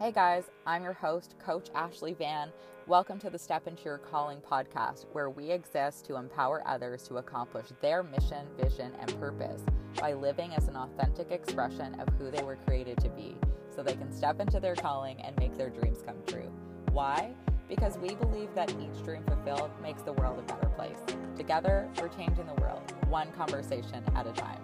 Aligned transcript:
Hey 0.00 0.10
guys, 0.10 0.50
I'm 0.66 0.82
your 0.82 0.92
host, 0.92 1.36
Coach 1.38 1.68
Ashley 1.72 2.14
Van. 2.14 2.50
Welcome 2.88 3.20
to 3.20 3.30
the 3.30 3.38
Step 3.38 3.68
Into 3.68 3.84
Your 3.84 3.98
Calling 3.98 4.38
podcast, 4.40 5.06
where 5.12 5.30
we 5.30 5.52
exist 5.52 6.04
to 6.06 6.16
empower 6.16 6.66
others 6.66 7.04
to 7.04 7.18
accomplish 7.18 7.66
their 7.80 8.02
mission, 8.02 8.44
vision, 8.60 8.90
and 8.98 9.20
purpose 9.20 9.62
by 10.00 10.12
living 10.12 10.52
as 10.52 10.66
an 10.66 10.74
authentic 10.74 11.30
expression 11.30 11.94
of 12.00 12.08
who 12.18 12.32
they 12.32 12.42
were 12.42 12.58
created 12.66 12.98
to 12.98 13.08
be 13.10 13.36
so 13.74 13.84
they 13.84 13.94
can 13.94 14.12
step 14.12 14.40
into 14.40 14.58
their 14.58 14.74
calling 14.74 15.20
and 15.20 15.38
make 15.38 15.56
their 15.56 15.70
dreams 15.70 16.02
come 16.04 16.18
true. 16.26 16.52
Why? 16.90 17.32
Because 17.68 17.96
we 17.96 18.16
believe 18.16 18.52
that 18.56 18.70
each 18.72 19.04
dream 19.04 19.22
fulfilled 19.22 19.70
makes 19.80 20.02
the 20.02 20.12
world 20.14 20.40
a 20.40 20.42
better 20.42 20.68
place. 20.70 20.98
Together, 21.36 21.88
we're 22.00 22.08
changing 22.08 22.46
the 22.46 22.60
world, 22.60 22.82
one 23.08 23.30
conversation 23.30 24.02
at 24.16 24.26
a 24.26 24.32
time. 24.32 24.63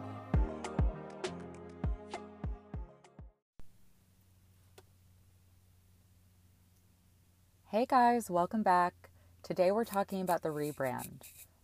Hey 7.72 7.86
guys, 7.86 8.29
welcome 8.29 8.64
back. 8.64 9.10
Today 9.44 9.70
we're 9.70 9.84
talking 9.84 10.22
about 10.22 10.42
the 10.42 10.48
rebrand. 10.48 11.20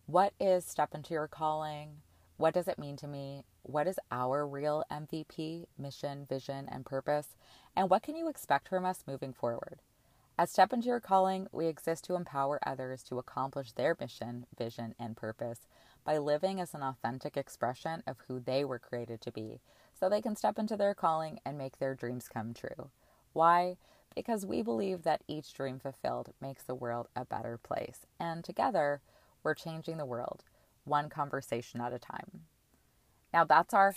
What 0.06 0.34
is 0.38 0.64
Step 0.64 0.94
Into 0.94 1.14
Your 1.14 1.26
Calling? 1.26 1.96
What 2.36 2.54
does 2.54 2.68
it 2.68 2.78
mean 2.78 2.96
to 2.98 3.08
me? 3.08 3.42
What 3.64 3.88
is 3.88 3.98
our 4.12 4.46
real 4.46 4.84
MVP, 4.88 5.66
mission, 5.76 6.24
vision, 6.28 6.68
and 6.70 6.86
purpose? 6.86 7.34
And 7.74 7.90
what 7.90 8.04
can 8.04 8.14
you 8.14 8.28
expect 8.28 8.68
from 8.68 8.84
us 8.84 9.02
moving 9.04 9.32
forward? 9.32 9.80
At 10.38 10.48
Step 10.48 10.72
Into 10.72 10.86
Your 10.86 11.00
Calling, 11.00 11.48
we 11.50 11.66
exist 11.66 12.04
to 12.04 12.14
empower 12.14 12.60
others 12.64 13.02
to 13.08 13.18
accomplish 13.18 13.72
their 13.72 13.96
mission, 13.98 14.46
vision, 14.56 14.94
and 15.00 15.16
purpose 15.16 15.66
by 16.04 16.18
living 16.18 16.60
as 16.60 16.72
an 16.72 16.84
authentic 16.84 17.36
expression 17.36 18.04
of 18.06 18.18
who 18.28 18.38
they 18.38 18.64
were 18.64 18.78
created 18.78 19.20
to 19.22 19.32
be 19.32 19.58
so 19.92 20.08
they 20.08 20.22
can 20.22 20.36
step 20.36 20.56
into 20.56 20.76
their 20.76 20.94
calling 20.94 21.40
and 21.44 21.58
make 21.58 21.80
their 21.80 21.96
dreams 21.96 22.28
come 22.32 22.54
true. 22.54 22.90
Why? 23.32 23.76
Because 24.16 24.44
we 24.44 24.62
believe 24.62 25.04
that 25.04 25.22
each 25.28 25.54
dream 25.54 25.78
fulfilled 25.78 26.32
makes 26.40 26.64
the 26.64 26.74
world 26.74 27.06
a 27.14 27.24
better 27.24 27.58
place. 27.62 28.00
And 28.18 28.42
together, 28.42 29.00
we're 29.44 29.54
changing 29.54 29.98
the 29.98 30.06
world, 30.06 30.42
one 30.84 31.08
conversation 31.08 31.80
at 31.80 31.92
a 31.92 31.98
time. 32.00 32.40
Now, 33.32 33.44
that's 33.44 33.74
our 33.74 33.94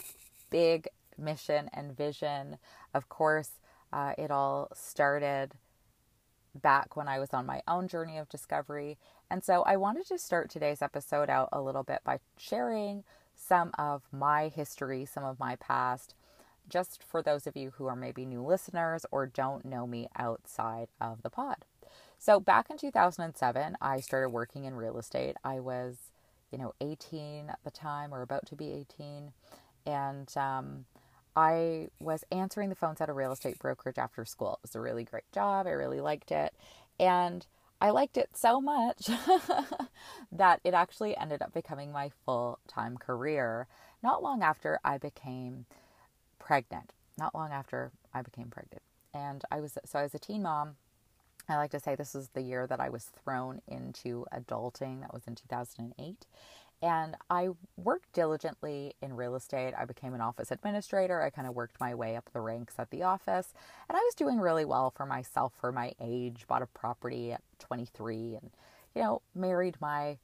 big 0.52 0.90
mission 1.18 1.70
and 1.74 1.96
vision. 1.96 2.58
Of 2.94 3.10
course, 3.10 3.52
uh, 3.92 4.14
it 4.18 4.30
all 4.30 4.68
started 4.76 5.54
back 6.54 6.96
when 6.98 7.08
I 7.08 7.20
was 7.20 7.30
on 7.34 7.46
my 7.46 7.62
own 7.68 7.88
journey 7.88 8.18
of 8.18 8.28
discovery. 8.28 8.98
And 9.32 9.44
so 9.44 9.62
I 9.64 9.78
wanted 9.78 10.06
to 10.08 10.18
start 10.18 10.50
today's 10.50 10.82
episode 10.82 11.30
out 11.30 11.50
a 11.54 11.62
little 11.62 11.84
bit 11.84 12.02
by 12.04 12.20
sharing 12.38 13.04
some 13.36 13.72
of 13.78 14.04
my 14.12 14.50
history, 14.50 15.06
some 15.06 15.24
of 15.24 15.40
my 15.40 15.56
past, 15.56 16.14
just 16.70 17.04
for 17.04 17.22
those 17.22 17.48
of 17.48 17.58
you 17.58 17.72
who 17.72 17.86
are 17.88 17.96
maybe 17.96 18.26
new 18.26 18.46
listeners 18.46 19.06
or 19.12 19.26
don't 19.26 19.66
know 19.66 19.88
me 19.88 20.08
outside 20.16 20.88
of 21.02 21.22
the 21.22 21.30
pod. 21.30 21.66
So, 22.18 22.40
back 22.40 22.70
in 22.70 22.78
2007, 22.78 23.78
I 23.82 24.00
started 24.02 24.30
working 24.30 24.66
in 24.66 24.76
real 24.76 24.98
estate. 24.98 25.38
I 25.44 25.60
was, 25.60 26.12
you 26.52 26.58
know, 26.58 26.74
18 26.82 27.50
at 27.50 27.60
the 27.64 27.72
time 27.72 28.14
or 28.14 28.22
about 28.22 28.46
to 28.48 28.56
be 28.56 28.72
18. 28.72 29.32
And 29.86 30.32
um, 30.38 30.86
I 31.36 31.88
was 32.00 32.26
answering 32.32 32.70
the 32.70 32.76
phones 32.76 33.00
at 33.00 33.10
a 33.10 33.14
real 33.14 33.32
estate 33.32 33.60
brokerage 33.60 33.98
after 33.98 34.26
school. 34.26 34.54
It 34.54 34.64
was 34.64 34.76
a 34.76 34.82
really 34.82 35.06
great 35.06 35.32
job. 35.32 35.68
I 35.68 35.72
really 35.72 36.02
liked 36.02 36.32
it. 36.32 36.54
And 37.00 37.46
I 37.82 37.92
liked 37.92 38.18
it 38.18 38.32
so 38.34 38.60
much 38.60 39.10
that 40.32 40.60
it 40.66 40.74
actually 40.74 41.16
ended 41.16 41.42
up 41.42 41.54
becoming 41.54 41.92
my 41.94 42.12
full 42.26 42.60
time 42.68 42.98
career 42.98 43.68
not 44.04 44.22
long 44.22 44.42
after 44.42 44.80
I 44.84 44.98
became 44.98 45.66
pregnant, 46.50 46.94
not 47.16 47.36
long 47.36 47.52
after 47.52 47.92
I 48.12 48.24
became 48.24 48.48
pregnant. 48.48 48.82
And 49.14 49.44
I 49.52 49.60
was, 49.60 49.78
so 49.86 50.00
I 50.00 50.02
was 50.02 50.16
a 50.16 50.20
teen 50.20 50.42
mom. 50.42 50.78
I 51.48 51.58
like 51.58 51.70
to 51.70 51.80
say 51.80 51.94
this 51.94 52.16
is 52.16 52.30
the 52.30 52.42
year 52.42 52.66
that 52.66 52.80
I 52.80 52.90
was 52.90 53.12
thrown 53.24 53.62
into 53.68 54.26
adulting. 54.34 55.02
That 55.02 55.14
was 55.14 55.28
in 55.28 55.36
2008. 55.36 56.26
And 56.82 57.16
I 57.30 57.50
worked 57.78 58.14
diligently 58.14 58.96
in 59.00 59.16
real 59.16 59.36
estate. 59.36 59.76
I 59.78 59.86
became 59.86 60.16
an 60.16 60.22
office 60.22 60.50
administrator. 60.50 61.22
I 61.22 61.30
kind 61.30 61.48
of 61.48 61.54
worked 61.54 61.80
my 61.80 61.94
way 61.94 62.16
up 62.16 62.32
the 62.34 62.42
ranks 62.42 62.80
at 62.80 62.90
the 62.90 63.04
office. 63.04 63.54
And 63.88 63.96
I 63.96 64.02
was 64.02 64.16
doing 64.16 64.40
really 64.40 64.66
well 64.66 64.90
for 64.90 65.06
myself 65.06 65.54
for 65.62 65.72
my 65.72 65.94
age. 66.02 66.48
Bought 66.48 66.64
a 66.64 66.68
property 66.68 67.32
at 67.32 67.44
23 67.60 68.40
and, 68.42 68.50
you 68.96 69.04
know, 69.04 69.22
married 69.36 69.76
my, 69.80 70.18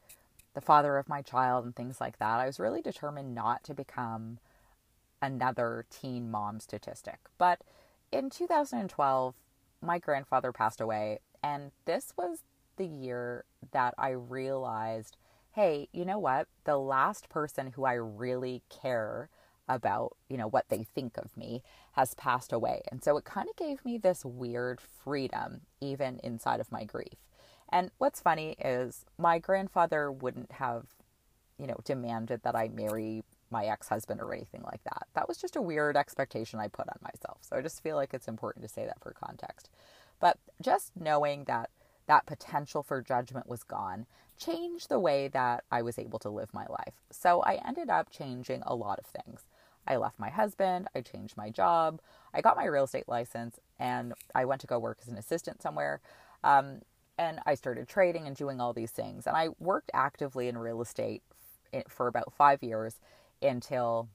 the 0.55 0.61
father 0.61 0.97
of 0.97 1.07
my 1.07 1.21
child 1.21 1.65
and 1.65 1.75
things 1.75 2.01
like 2.01 2.17
that. 2.17 2.39
I 2.39 2.47
was 2.47 2.59
really 2.59 2.81
determined 2.81 3.35
not 3.35 3.63
to 3.65 3.75
become 3.75 4.39
another 5.21 5.85
teen 5.89 6.29
mom 6.29 6.59
statistic. 6.59 7.19
But 7.37 7.61
in 8.11 8.29
2012, 8.29 9.35
my 9.81 9.99
grandfather 9.99 10.51
passed 10.51 10.81
away, 10.81 11.19
and 11.43 11.71
this 11.85 12.13
was 12.17 12.43
the 12.77 12.85
year 12.85 13.45
that 13.71 13.93
I 13.97 14.09
realized 14.09 15.17
hey, 15.55 15.87
you 15.93 16.03
know 16.03 16.19
what? 16.19 16.47
The 16.65 16.77
last 16.77 17.29
person 17.29 17.71
who 17.71 17.85
I 17.85 17.93
really 17.93 18.61
care 18.69 19.29
about, 19.69 20.17
you 20.29 20.35
know, 20.35 20.47
what 20.47 20.67
they 20.67 20.83
think 20.83 21.17
of 21.17 21.35
me 21.37 21.63
has 21.93 22.13
passed 22.13 22.51
away. 22.51 22.81
And 22.91 23.01
so 23.01 23.15
it 23.17 23.23
kind 23.23 23.47
of 23.49 23.55
gave 23.55 23.83
me 23.85 23.97
this 23.97 24.25
weird 24.25 24.81
freedom, 24.81 25.61
even 25.79 26.19
inside 26.23 26.59
of 26.59 26.73
my 26.73 26.83
grief. 26.83 27.15
And 27.69 27.89
what's 27.97 28.19
funny 28.19 28.57
is 28.59 29.05
my 29.17 29.39
grandfather 29.39 30.11
wouldn't 30.11 30.51
have, 30.53 30.87
you 31.57 31.67
know, 31.67 31.79
demanded 31.85 32.43
that 32.43 32.55
I 32.55 32.67
marry 32.67 33.23
my 33.55 33.67
ex 33.67 33.87
husband 33.87 34.19
or 34.19 34.33
anything 34.33 34.63
like 34.63 34.83
that. 34.83 35.07
That 35.13 35.29
was 35.29 35.37
just 35.37 35.55
a 35.55 35.61
weird 35.61 35.95
expectation 35.95 36.59
I 36.59 36.67
put 36.67 36.89
on 36.89 36.97
myself. 37.01 37.37
So 37.39 37.55
I 37.55 37.61
just 37.61 37.81
feel 37.81 37.95
like 37.95 38.13
it's 38.13 38.27
important 38.27 38.63
to 38.65 38.73
say 38.73 38.85
that 38.85 39.01
for 39.01 39.11
context. 39.13 39.69
But 40.19 40.37
just 40.61 40.91
knowing 40.99 41.45
that 41.45 41.69
that 42.07 42.25
potential 42.25 42.83
for 42.83 43.01
judgment 43.01 43.47
was 43.47 43.63
gone 43.63 44.07
changed 44.37 44.89
the 44.89 44.99
way 44.99 45.29
that 45.29 45.63
I 45.71 45.81
was 45.81 45.97
able 45.97 46.19
to 46.19 46.29
live 46.29 46.53
my 46.53 46.65
life. 46.67 46.95
So 47.11 47.41
I 47.43 47.61
ended 47.65 47.89
up 47.89 48.11
changing 48.11 48.61
a 48.65 48.75
lot 48.75 48.99
of 48.99 49.05
things. 49.05 49.45
I 49.87 49.95
left 49.95 50.19
my 50.19 50.29
husband, 50.29 50.89
I 50.93 50.99
changed 51.01 51.37
my 51.37 51.49
job, 51.49 52.01
I 52.33 52.41
got 52.41 52.57
my 52.57 52.65
real 52.65 52.83
estate 52.83 53.07
license, 53.07 53.59
and 53.79 54.13
I 54.33 54.43
went 54.43 54.59
to 54.61 54.67
go 54.67 54.79
work 54.79 54.97
as 55.01 55.07
an 55.07 55.17
assistant 55.17 55.61
somewhere. 55.61 56.01
Um, 56.43 56.81
and 57.17 57.39
I 57.45 57.55
started 57.55 57.87
trading 57.87 58.27
and 58.27 58.35
doing 58.35 58.59
all 58.59 58.73
these 58.73 58.91
things. 58.91 59.25
And 59.25 59.37
I 59.37 59.49
worked 59.59 59.91
actively 59.93 60.49
in 60.49 60.57
real 60.57 60.81
estate 60.81 61.21
for 61.87 62.07
about 62.07 62.33
five 62.33 62.63
years 62.63 62.99
until, 63.41 64.09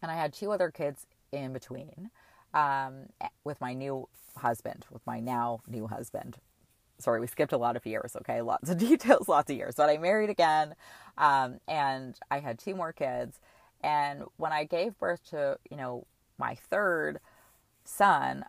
and 0.00 0.10
I 0.10 0.14
had 0.14 0.32
two 0.32 0.50
other 0.52 0.70
kids 0.70 1.06
in 1.32 1.52
between 1.52 2.10
um, 2.54 3.06
with 3.44 3.60
my 3.60 3.74
new 3.74 4.08
husband, 4.36 4.86
with 4.90 5.06
my 5.06 5.20
now 5.20 5.60
new 5.66 5.86
husband. 5.86 6.38
Sorry, 6.98 7.20
we 7.20 7.26
skipped 7.26 7.52
a 7.52 7.56
lot 7.58 7.76
of 7.76 7.84
years, 7.84 8.16
okay? 8.16 8.42
Lots 8.42 8.70
of 8.70 8.78
details, 8.90 9.28
lots 9.28 9.50
of 9.50 9.56
years. 9.56 9.74
But 9.76 9.90
I 9.90 9.98
married 9.98 10.30
again 10.30 10.74
um, 11.18 11.58
and 11.66 12.18
I 12.30 12.38
had 12.38 12.58
two 12.58 12.74
more 12.74 12.92
kids. 12.92 13.40
And 13.82 14.24
when 14.36 14.52
I 14.52 14.64
gave 14.64 14.98
birth 14.98 15.28
to, 15.30 15.58
you 15.70 15.76
know, 15.76 16.06
my 16.38 16.54
third 16.54 17.18
son, 17.84 18.44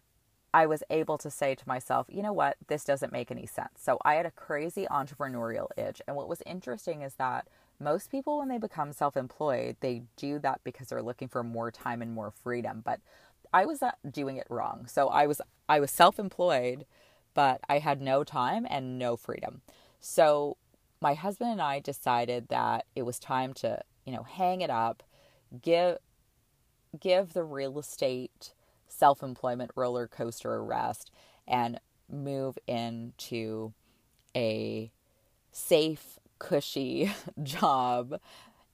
I 0.54 0.68
was 0.68 0.84
able 0.92 1.18
to 1.18 1.32
say 1.32 1.56
to 1.56 1.68
myself, 1.68 2.06
you 2.10 2.22
know 2.22 2.34
what, 2.34 2.58
this 2.68 2.84
doesn't 2.84 3.12
make 3.12 3.32
any 3.32 3.48
sense. 3.48 3.80
So 3.80 3.98
I 4.06 4.16
had 4.16 4.28
a 4.28 4.32
crazy 4.32 4.86
entrepreneurial 4.92 5.68
itch. 5.76 6.02
And 6.08 6.16
what 6.16 6.30
was 6.30 6.44
interesting 6.46 7.02
is 7.02 7.16
that 7.16 7.48
most 7.84 8.10
people 8.10 8.40
when 8.40 8.48
they 8.48 8.58
become 8.58 8.94
self-employed 8.94 9.76
they 9.82 10.04
do 10.16 10.40
that 10.40 10.62
because 10.64 10.88
they're 10.88 11.02
looking 11.02 11.28
for 11.28 11.44
more 11.44 11.72
time 11.72 12.02
and 12.02 12.14
more 12.14 12.32
freedom 12.32 12.82
but 12.84 13.00
i 13.54 13.66
was 13.66 13.84
doing 14.10 14.38
it 14.38 14.48
wrong. 14.50 14.86
So 14.88 15.08
i 15.10 15.28
was 15.28 15.42
i 15.70 15.80
was 15.80 15.92
self-employed 15.92 16.86
but 17.34 17.62
i 17.70 17.80
had 17.80 18.02
no 18.02 18.24
time 18.24 18.66
and 18.70 18.98
no 18.98 19.16
freedom. 19.16 19.62
So 20.00 20.58
my 21.02 21.14
husband 21.14 21.52
and 21.52 21.62
i 21.62 21.80
decided 21.80 22.48
that 22.50 22.86
it 22.96 23.04
was 23.04 23.20
time 23.20 23.54
to 23.56 23.82
you 24.06 24.14
know 24.14 24.24
hang 24.24 24.62
it 24.62 24.70
up 24.70 25.04
give 25.62 25.98
give 27.00 27.34
the 27.34 27.44
real 27.44 27.78
estate 27.80 28.54
self-employment 28.88 29.72
roller 29.76 30.08
coaster 30.08 30.54
a 30.56 30.62
rest 30.62 31.12
and 31.48 31.80
move 32.10 32.58
into 32.68 33.74
a 34.36 34.92
safe 35.52 36.20
cushy 36.44 37.12
job. 37.44 38.20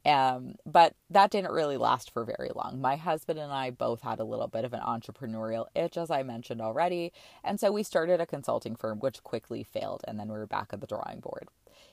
Um, 0.05 0.55
but 0.65 0.95
that 1.09 1.29
didn't 1.29 1.51
really 1.51 1.77
last 1.77 2.11
for 2.11 2.23
very 2.23 2.49
long. 2.55 2.79
My 2.79 2.95
husband 2.95 3.37
and 3.37 3.51
I 3.51 3.69
both 3.69 4.01
had 4.01 4.19
a 4.19 4.23
little 4.23 4.47
bit 4.47 4.63
of 4.63 4.73
an 4.73 4.79
entrepreneurial 4.79 5.65
itch, 5.75 5.97
as 5.97 6.09
I 6.09 6.23
mentioned 6.23 6.61
already. 6.61 7.11
And 7.43 7.59
so 7.59 7.71
we 7.71 7.83
started 7.83 8.21
a 8.21 8.25
consulting 8.25 8.75
firm, 8.75 8.99
which 8.99 9.23
quickly 9.23 9.61
failed. 9.61 10.03
And 10.07 10.19
then 10.19 10.29
we 10.29 10.37
were 10.37 10.47
back 10.47 10.69
at 10.71 10.79
the 10.81 10.87
drawing 10.87 11.19
board. 11.19 11.49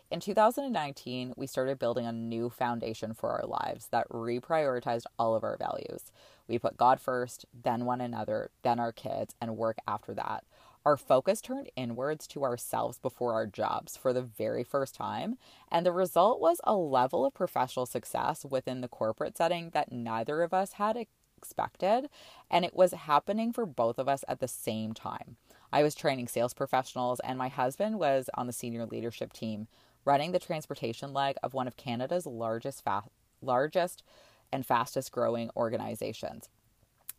In 0.09 0.21
2019, 0.21 1.35
we 1.37 1.49
started 1.49 1.81
building 1.81 2.07
a 2.07 2.13
new 2.13 2.49
foundation 2.49 3.13
for 3.13 3.31
our 3.31 3.45
lives 3.45 3.89
that 3.91 4.09
reprioritized 4.09 5.07
all 5.19 5.35
of 5.35 5.43
our 5.43 5.57
values. 5.57 6.13
We 6.47 6.61
put 6.61 6.77
God 6.77 7.01
first, 7.01 7.45
then 7.53 7.85
one 7.85 8.01
another, 8.01 8.51
then 8.63 8.79
our 8.79 8.93
kids, 8.93 9.35
and 9.41 9.57
work 9.57 9.79
after 9.89 10.15
that 10.15 10.45
our 10.87 10.97
focus 10.97 11.41
turned 11.41 11.69
inwards 11.75 12.29
to 12.29 12.45
ourselves 12.45 13.01
before 13.01 13.33
our 13.33 13.45
jobs 13.45 13.97
for 13.97 14.13
the 14.13 14.23
very 14.23 14.63
first 14.63 14.95
time, 14.95 15.37
and 15.69 15.85
the 15.85 15.91
result 15.91 16.41
was 16.41 16.61
a 16.63 16.77
level 16.77 17.27
of 17.27 17.35
professional 17.35 17.87
success 17.87 18.47
within 18.49 18.83
the 18.83 18.89
corporate 18.89 19.37
setting 19.37 19.71
that 19.71 19.91
neither 19.91 20.43
of 20.45 20.55
us 20.55 20.75
had 20.75 20.97
expected. 20.97 22.09
And 22.49 22.65
it 22.65 22.73
was 22.73 22.93
happening 22.93 23.53
for 23.53 23.67
both 23.67 23.99
of 23.99 24.09
us 24.09 24.25
at 24.29 24.39
the 24.39 24.47
same 24.47 24.95
time. 24.95 25.37
I 25.73 25.83
was 25.83 25.97
training 25.97 26.29
sales 26.29 26.55
professionals, 26.55 27.19
and 27.25 27.37
my 27.37 27.49
husband 27.49 27.99
was 27.99 28.31
on 28.35 28.47
the 28.47 28.53
senior 28.53 28.87
leadership 28.87 29.33
team 29.33 29.67
running 30.05 30.31
the 30.31 30.39
transportation 30.39 31.13
leg 31.13 31.35
of 31.43 31.53
one 31.53 31.67
of 31.67 31.77
Canada's 31.77 32.27
largest, 32.27 32.85
fa- 32.85 33.11
largest 33.43 34.05
and 34.53 34.65
fastest 34.65 35.11
growing 35.11 35.51
organizations. 35.57 36.49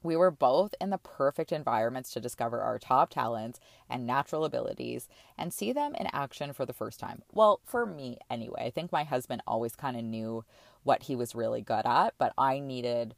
We 0.08 0.16
were 0.16 0.32
both 0.32 0.74
in 0.80 0.90
the 0.90 0.98
perfect 0.98 1.52
environments 1.52 2.14
to 2.14 2.22
discover 2.22 2.62
our 2.62 2.80
top 2.80 3.10
talents 3.10 3.60
and 3.90 4.08
natural 4.08 4.46
abilities 4.46 5.10
and 5.38 5.52
see 5.52 5.74
them 5.74 5.94
in 5.96 6.08
action 6.14 6.54
for 6.54 6.66
the 6.66 6.72
first 6.72 6.98
time. 6.98 7.24
Well, 7.34 7.60
for 7.66 7.86
me 7.86 8.18
anyway, 8.30 8.68
I 8.68 8.70
think 8.70 8.94
my 8.94 9.04
husband 9.04 9.42
always 9.46 9.76
kind 9.76 9.98
of 9.98 10.06
knew 10.06 10.46
what 10.84 11.04
he 11.04 11.16
was 11.18 11.36
really 11.36 11.62
good 11.62 11.86
at, 11.86 12.14
but 12.18 12.32
I 12.38 12.60
needed 12.60 13.16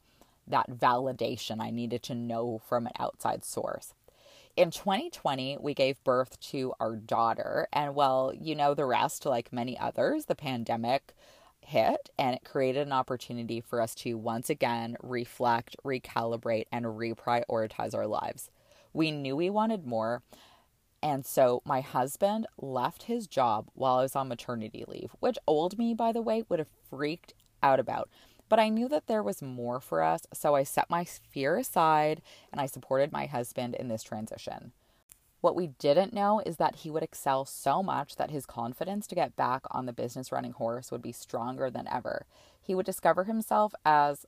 that 0.48 0.68
validation. 0.68 1.60
I 1.60 1.70
needed 1.70 2.02
to 2.02 2.14
know 2.16 2.60
from 2.68 2.88
an 2.88 2.92
outside 2.98 3.44
source. 3.44 3.94
In 4.56 4.72
2020, 4.72 5.58
we 5.60 5.74
gave 5.74 6.02
birth 6.02 6.40
to 6.50 6.74
our 6.80 6.96
daughter, 6.96 7.68
and 7.72 7.94
well, 7.94 8.32
you 8.36 8.56
know 8.56 8.74
the 8.74 8.84
rest, 8.84 9.24
like 9.24 9.52
many 9.52 9.78
others, 9.78 10.24
the 10.24 10.34
pandemic 10.34 11.14
hit 11.70 12.10
and 12.18 12.34
it 12.34 12.44
created 12.44 12.86
an 12.86 12.92
opportunity 12.92 13.60
for 13.60 13.80
us 13.80 13.94
to 13.94 14.14
once 14.14 14.50
again 14.50 14.96
reflect, 15.02 15.76
recalibrate, 15.84 16.66
and 16.72 16.84
reprioritize 16.84 17.94
our 17.94 18.06
lives. 18.06 18.50
We 18.92 19.12
knew 19.12 19.36
we 19.36 19.50
wanted 19.50 19.86
more. 19.86 20.22
And 21.02 21.24
so 21.24 21.62
my 21.64 21.80
husband 21.80 22.46
left 22.58 23.04
his 23.04 23.26
job 23.26 23.70
while 23.74 23.98
I 23.98 24.02
was 24.02 24.16
on 24.16 24.28
maternity 24.28 24.84
leave, 24.86 25.12
which 25.20 25.38
old 25.46 25.78
me, 25.78 25.94
by 25.94 26.12
the 26.12 26.20
way, 26.22 26.44
would 26.48 26.58
have 26.58 26.68
freaked 26.90 27.34
out 27.62 27.80
about. 27.80 28.10
But 28.48 28.58
I 28.58 28.68
knew 28.68 28.88
that 28.88 29.06
there 29.06 29.22
was 29.22 29.40
more 29.40 29.80
for 29.80 30.02
us, 30.02 30.22
so 30.34 30.56
I 30.56 30.64
set 30.64 30.90
my 30.90 31.04
fear 31.04 31.56
aside 31.56 32.20
and 32.50 32.60
I 32.60 32.66
supported 32.66 33.12
my 33.12 33.26
husband 33.26 33.76
in 33.76 33.86
this 33.86 34.02
transition. 34.02 34.72
What 35.40 35.56
we 35.56 35.68
didn't 35.78 36.12
know 36.12 36.42
is 36.44 36.56
that 36.56 36.76
he 36.76 36.90
would 36.90 37.02
excel 37.02 37.44
so 37.44 37.82
much 37.82 38.16
that 38.16 38.30
his 38.30 38.44
confidence 38.44 39.06
to 39.06 39.14
get 39.14 39.36
back 39.36 39.62
on 39.70 39.86
the 39.86 39.92
business 39.92 40.30
running 40.30 40.52
horse 40.52 40.90
would 40.90 41.00
be 41.00 41.12
stronger 41.12 41.70
than 41.70 41.88
ever. 41.88 42.26
He 42.60 42.74
would 42.74 42.86
discover 42.86 43.24
himself 43.24 43.72
as 43.84 44.26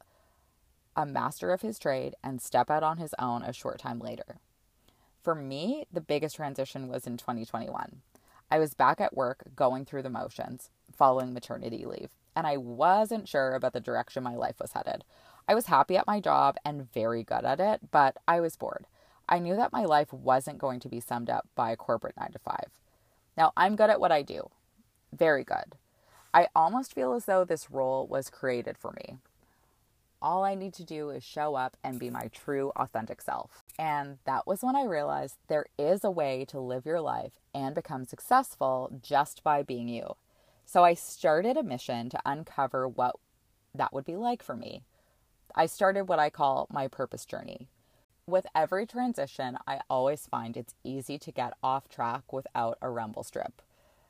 a 0.96 1.04
master 1.04 1.52
of 1.52 1.60
his 1.60 1.78
trade 1.78 2.14
and 2.22 2.40
step 2.40 2.70
out 2.70 2.82
on 2.82 2.98
his 2.98 3.14
own 3.18 3.42
a 3.42 3.52
short 3.52 3.78
time 3.78 3.98
later. 3.98 4.38
For 5.22 5.34
me, 5.34 5.86
the 5.92 6.00
biggest 6.00 6.36
transition 6.36 6.88
was 6.88 7.06
in 7.06 7.16
2021. 7.16 8.00
I 8.50 8.58
was 8.58 8.74
back 8.74 9.00
at 9.00 9.16
work 9.16 9.44
going 9.54 9.84
through 9.84 10.02
the 10.02 10.10
motions 10.10 10.70
following 10.94 11.32
maternity 11.32 11.84
leave, 11.86 12.10
and 12.34 12.46
I 12.46 12.56
wasn't 12.56 13.28
sure 13.28 13.54
about 13.54 13.72
the 13.72 13.80
direction 13.80 14.22
my 14.22 14.34
life 14.34 14.56
was 14.60 14.72
headed. 14.72 15.04
I 15.48 15.54
was 15.54 15.66
happy 15.66 15.96
at 15.96 16.06
my 16.06 16.20
job 16.20 16.56
and 16.64 16.92
very 16.92 17.22
good 17.22 17.44
at 17.44 17.60
it, 17.60 17.90
but 17.90 18.16
I 18.26 18.40
was 18.40 18.56
bored. 18.56 18.86
I 19.32 19.38
knew 19.38 19.56
that 19.56 19.72
my 19.72 19.86
life 19.86 20.12
wasn't 20.12 20.58
going 20.58 20.78
to 20.80 20.90
be 20.90 21.00
summed 21.00 21.30
up 21.30 21.48
by 21.54 21.70
a 21.72 21.76
corporate 21.76 22.18
nine 22.18 22.32
to 22.32 22.38
five. 22.38 22.66
Now, 23.34 23.54
I'm 23.56 23.76
good 23.76 23.88
at 23.88 23.98
what 23.98 24.12
I 24.12 24.20
do, 24.20 24.50
very 25.10 25.42
good. 25.42 25.74
I 26.34 26.48
almost 26.54 26.94
feel 26.94 27.14
as 27.14 27.24
though 27.24 27.42
this 27.42 27.70
role 27.70 28.06
was 28.06 28.28
created 28.28 28.76
for 28.76 28.92
me. 28.92 29.16
All 30.20 30.44
I 30.44 30.54
need 30.54 30.74
to 30.74 30.84
do 30.84 31.08
is 31.08 31.24
show 31.24 31.54
up 31.54 31.78
and 31.82 31.98
be 31.98 32.10
my 32.10 32.28
true, 32.30 32.72
authentic 32.76 33.22
self. 33.22 33.62
And 33.78 34.18
that 34.26 34.46
was 34.46 34.62
when 34.62 34.76
I 34.76 34.84
realized 34.84 35.36
there 35.48 35.64
is 35.78 36.04
a 36.04 36.10
way 36.10 36.44
to 36.48 36.60
live 36.60 36.84
your 36.84 37.00
life 37.00 37.40
and 37.54 37.74
become 37.74 38.04
successful 38.04 39.00
just 39.02 39.42
by 39.42 39.62
being 39.62 39.88
you. 39.88 40.16
So 40.66 40.84
I 40.84 40.92
started 40.92 41.56
a 41.56 41.62
mission 41.62 42.10
to 42.10 42.20
uncover 42.26 42.86
what 42.86 43.16
that 43.74 43.94
would 43.94 44.04
be 44.04 44.16
like 44.16 44.42
for 44.42 44.56
me. 44.56 44.82
I 45.54 45.64
started 45.64 46.04
what 46.04 46.18
I 46.18 46.28
call 46.28 46.66
my 46.70 46.86
purpose 46.86 47.24
journey. 47.24 47.68
With 48.32 48.46
every 48.54 48.86
transition, 48.86 49.58
I 49.66 49.80
always 49.90 50.26
find 50.26 50.56
it's 50.56 50.74
easy 50.82 51.18
to 51.18 51.30
get 51.30 51.52
off 51.62 51.90
track 51.90 52.32
without 52.32 52.78
a 52.80 52.88
rumble 52.88 53.24
strip. 53.24 53.60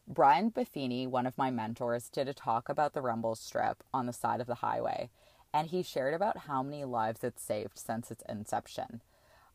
Brian 0.07 0.53
Buffini, 0.53 1.09
one 1.09 1.27
of 1.27 1.37
my 1.37 1.51
mentors, 1.51 2.09
did 2.09 2.29
a 2.29 2.33
talk 2.33 2.69
about 2.69 2.93
the 2.93 3.01
rumble 3.01 3.35
strip 3.35 3.83
on 3.93 4.07
the 4.07 4.13
side 4.13 4.41
of 4.41 4.47
the 4.47 4.55
highway, 4.63 5.11
and 5.53 5.71
he 5.71 5.83
shared 5.83 6.15
about 6.15 6.47
how 6.47 6.63
many 6.63 6.85
lives 6.85 7.25
it's 7.25 7.43
saved 7.43 7.77
since 7.77 8.13
its 8.13 8.23
inception. 8.29 9.01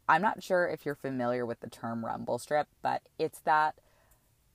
I'm 0.05 0.21
not 0.21 0.43
sure 0.43 0.67
if 0.67 0.85
you're 0.85 0.95
familiar 0.95 1.45
with 1.45 1.61
the 1.61 1.69
term 1.69 2.05
rumble 2.05 2.37
strip, 2.37 2.67
but 2.81 3.03
it's 3.17 3.39
that 3.45 3.75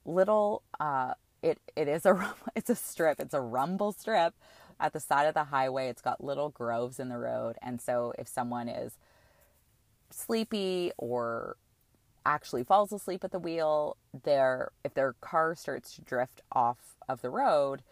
little 0.04 0.62
uh, 0.78 1.14
it 1.40 1.58
it 1.74 1.88
is 1.88 2.04
a 2.04 2.34
it's 2.54 2.68
a 2.68 2.76
strip, 2.76 3.18
it's 3.18 3.32
a 3.32 3.40
rumble 3.40 3.92
strip 3.92 4.34
at 4.78 4.92
the 4.92 5.00
side 5.00 5.24
of 5.24 5.32
the 5.32 5.44
highway. 5.44 5.88
It's 5.88 6.02
got 6.02 6.22
little 6.22 6.50
groves 6.50 7.00
in 7.00 7.08
the 7.08 7.16
road, 7.16 7.56
and 7.62 7.80
so 7.80 8.12
if 8.18 8.28
someone 8.28 8.68
is 8.68 8.98
sleepy 10.14 10.92
or 10.96 11.56
actually 12.24 12.64
falls 12.64 12.92
asleep 12.92 13.24
at 13.24 13.32
the 13.32 13.38
wheel, 13.38 13.96
their 14.24 14.70
if 14.84 14.94
their 14.94 15.14
car 15.20 15.54
starts 15.54 15.94
to 15.94 16.02
drift 16.02 16.40
off 16.52 16.96
of 17.08 17.20
the 17.22 17.30
road, 17.30 17.82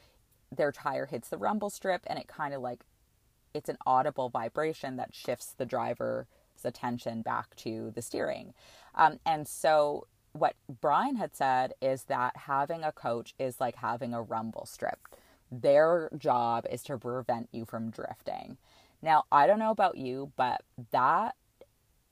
their 0.55 0.73
tire 0.73 1.07
hits 1.07 1.29
the 1.29 1.39
rumble 1.39 1.71
strip 1.71 2.03
and 2.07 2.19
it 2.19 2.29
kind 2.29 2.55
of 2.55 2.61
like 2.61 2.81
it's 3.55 3.69
an 3.69 3.79
audible 3.87 4.29
vibration 4.29 4.97
that 4.97 5.15
shifts 5.15 5.55
the 5.57 5.67
driver's 5.67 6.27
attention 6.65 7.23
back 7.23 7.55
to 7.57 7.91
the 7.95 8.03
steering. 8.03 8.55
Um, 8.95 9.19
and 9.27 9.49
so 9.49 10.07
what 10.33 10.55
Brian 10.81 11.17
had 11.17 11.35
said 11.35 11.75
is 11.81 12.05
that 12.05 12.37
having 12.37 12.85
a 12.85 12.93
coach 12.93 13.35
is 13.39 13.61
like 13.61 13.77
having 13.77 14.15
a 14.15 14.23
rumble 14.23 14.67
strip. 14.67 15.01
Their 15.51 16.11
job 16.17 16.67
is 16.71 16.83
to 16.85 16.97
prevent 16.99 17.49
you 17.51 17.65
from 17.65 17.91
drifting. 17.91 18.57
Now, 19.03 19.25
I 19.33 19.47
don't 19.47 19.59
know 19.59 19.71
about 19.71 19.97
you, 19.97 20.31
but 20.37 20.63
that 20.93 21.35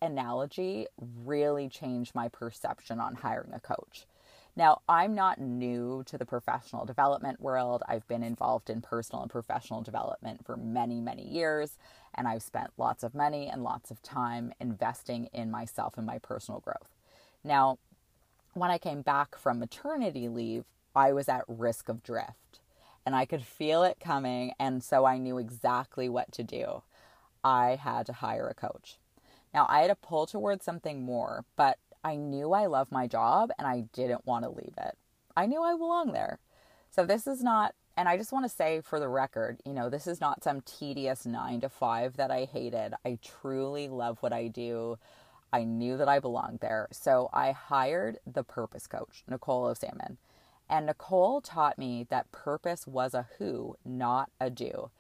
analogy 0.00 0.86
really 1.24 1.68
changed 1.68 2.14
my 2.14 2.28
perception 2.28 3.00
on 3.00 3.16
hiring 3.16 3.52
a 3.52 3.60
coach. 3.60 4.06
Now, 4.56 4.80
I'm 4.88 5.14
not 5.14 5.40
new 5.40 6.02
to 6.06 6.18
the 6.18 6.26
professional 6.26 6.84
development 6.84 7.40
world. 7.40 7.82
I've 7.86 8.08
been 8.08 8.24
involved 8.24 8.70
in 8.70 8.80
personal 8.80 9.22
and 9.22 9.30
professional 9.30 9.82
development 9.82 10.44
for 10.44 10.56
many, 10.56 11.00
many 11.00 11.22
years, 11.22 11.78
and 12.14 12.26
I've 12.26 12.42
spent 12.42 12.70
lots 12.76 13.04
of 13.04 13.14
money 13.14 13.48
and 13.48 13.62
lots 13.62 13.92
of 13.92 14.02
time 14.02 14.52
investing 14.58 15.28
in 15.32 15.50
myself 15.50 15.96
and 15.96 16.06
my 16.06 16.18
personal 16.18 16.58
growth. 16.60 16.88
Now, 17.44 17.78
when 18.54 18.70
I 18.70 18.78
came 18.78 19.02
back 19.02 19.38
from 19.38 19.60
maternity 19.60 20.28
leave, 20.28 20.64
I 20.94 21.12
was 21.12 21.28
at 21.28 21.44
risk 21.46 21.88
of 21.88 22.02
drift 22.02 22.60
and 23.08 23.16
I 23.16 23.24
could 23.24 23.42
feel 23.42 23.84
it 23.84 24.00
coming, 24.00 24.52
and 24.58 24.84
so 24.84 25.06
I 25.06 25.16
knew 25.16 25.38
exactly 25.38 26.10
what 26.10 26.30
to 26.32 26.42
do. 26.42 26.82
I 27.42 27.76
had 27.76 28.04
to 28.06 28.12
hire 28.12 28.48
a 28.48 28.54
coach. 28.54 28.98
Now, 29.58 29.66
I 29.69 29.81
had 29.81 29.88
to 29.88 29.96
pull 29.96 30.25
towards 30.25 30.64
something 30.64 31.02
more, 31.02 31.44
but 31.56 31.78
I 32.05 32.14
knew 32.14 32.52
I 32.52 32.66
loved 32.66 32.93
my 32.93 33.08
job 33.08 33.50
and 33.59 33.66
I 33.66 33.87
didn't 33.92 34.25
want 34.25 34.44
to 34.44 34.50
leave 34.50 34.75
it. 34.78 34.97
I 35.37 35.47
knew 35.47 35.61
I 35.61 35.73
belonged 35.76 36.14
there. 36.14 36.38
So, 36.92 37.04
this 37.04 37.26
is 37.26 37.42
not, 37.42 37.75
and 37.97 38.09
I 38.09 38.16
just 38.16 38.30
want 38.30 38.44
to 38.44 38.56
say 38.56 38.80
for 38.82 39.00
the 39.00 39.09
record, 39.09 39.59
you 39.66 39.73
know, 39.73 39.90
this 39.90 40.06
is 40.06 40.21
not 40.21 40.44
some 40.44 40.61
tedious 40.61 41.26
nine 41.26 41.61
to 41.62 41.68
five 41.68 42.16
that 42.18 42.30
I 42.30 42.44
hated. 42.44 42.94
I 43.04 43.18
truly 43.21 43.88
love 43.88 44.18
what 44.21 44.32
I 44.32 44.47
do. 44.47 44.97
I 45.52 45.64
knew 45.64 45.97
that 45.97 46.09
I 46.09 46.21
belonged 46.21 46.61
there. 46.61 46.87
So, 46.92 47.28
I 47.32 47.50
hired 47.50 48.18
the 48.25 48.44
purpose 48.44 48.87
coach, 48.87 49.25
Nicole 49.28 49.64
O'Salmon. 49.64 50.18
And 50.71 50.87
Nicole 50.87 51.40
taught 51.40 51.78
me 51.78 52.06
that 52.11 52.30
purpose 52.30 52.87
was 52.87 53.12
a 53.12 53.26
who, 53.38 53.75
not 53.85 54.30
a 54.40 54.50
do. 54.50 54.92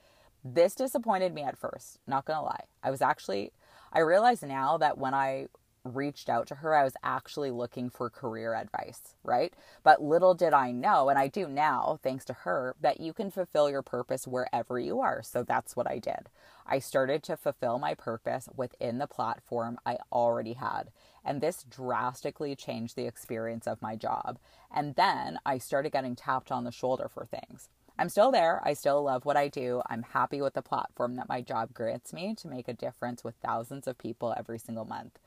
This 0.44 0.74
disappointed 0.74 1.32
me 1.32 1.42
at 1.42 1.56
first, 1.56 2.00
not 2.08 2.24
gonna 2.24 2.42
lie. 2.42 2.64
I 2.82 2.90
was 2.90 3.00
actually 3.02 3.52
I 3.92 4.00
realize 4.00 4.42
now 4.42 4.78
that 4.78 4.98
when 4.98 5.14
I 5.14 5.48
reached 5.84 6.28
out 6.28 6.46
to 6.48 6.56
her, 6.56 6.74
I 6.74 6.84
was 6.84 6.96
actually 7.02 7.50
looking 7.50 7.90
for 7.90 8.10
career 8.10 8.54
advice, 8.54 9.14
right? 9.22 9.52
But 9.82 10.02
little 10.02 10.34
did 10.34 10.52
I 10.52 10.70
know, 10.70 11.08
and 11.08 11.18
I 11.18 11.28
do 11.28 11.48
now, 11.48 11.98
thanks 12.02 12.24
to 12.26 12.32
her, 12.32 12.74
that 12.80 13.00
you 13.00 13.12
can 13.12 13.30
fulfill 13.30 13.70
your 13.70 13.82
purpose 13.82 14.26
wherever 14.26 14.78
you 14.78 15.00
are. 15.00 15.22
So 15.22 15.42
that's 15.42 15.76
what 15.76 15.88
I 15.88 15.98
did. 15.98 16.28
I 16.66 16.78
started 16.78 17.22
to 17.24 17.36
fulfill 17.36 17.78
my 17.78 17.94
purpose 17.94 18.48
within 18.54 18.98
the 18.98 19.06
platform 19.06 19.78
I 19.86 19.98
already 20.12 20.54
had. 20.54 20.90
And 21.24 21.40
this 21.40 21.64
drastically 21.64 22.54
changed 22.54 22.96
the 22.96 23.06
experience 23.06 23.66
of 23.66 23.82
my 23.82 23.96
job. 23.96 24.38
And 24.70 24.94
then 24.94 25.38
I 25.46 25.58
started 25.58 25.92
getting 25.92 26.16
tapped 26.16 26.52
on 26.52 26.64
the 26.64 26.72
shoulder 26.72 27.08
for 27.08 27.24
things. 27.24 27.68
I'm 27.98 28.08
still 28.08 28.30
there. 28.30 28.62
I 28.64 28.74
still 28.74 29.02
love 29.02 29.24
what 29.24 29.36
I 29.36 29.48
do. 29.48 29.82
I'm 29.86 30.02
happy 30.02 30.40
with 30.40 30.54
the 30.54 30.62
platform 30.62 31.16
that 31.16 31.28
my 31.28 31.40
job 31.40 31.74
grants 31.74 32.12
me 32.12 32.34
to 32.36 32.48
make 32.48 32.68
a 32.68 32.72
difference 32.72 33.24
with 33.24 33.34
thousands 33.42 33.88
of 33.88 33.98
people 33.98 34.34
every 34.36 34.58
single 34.58 34.84
month. 34.84 35.18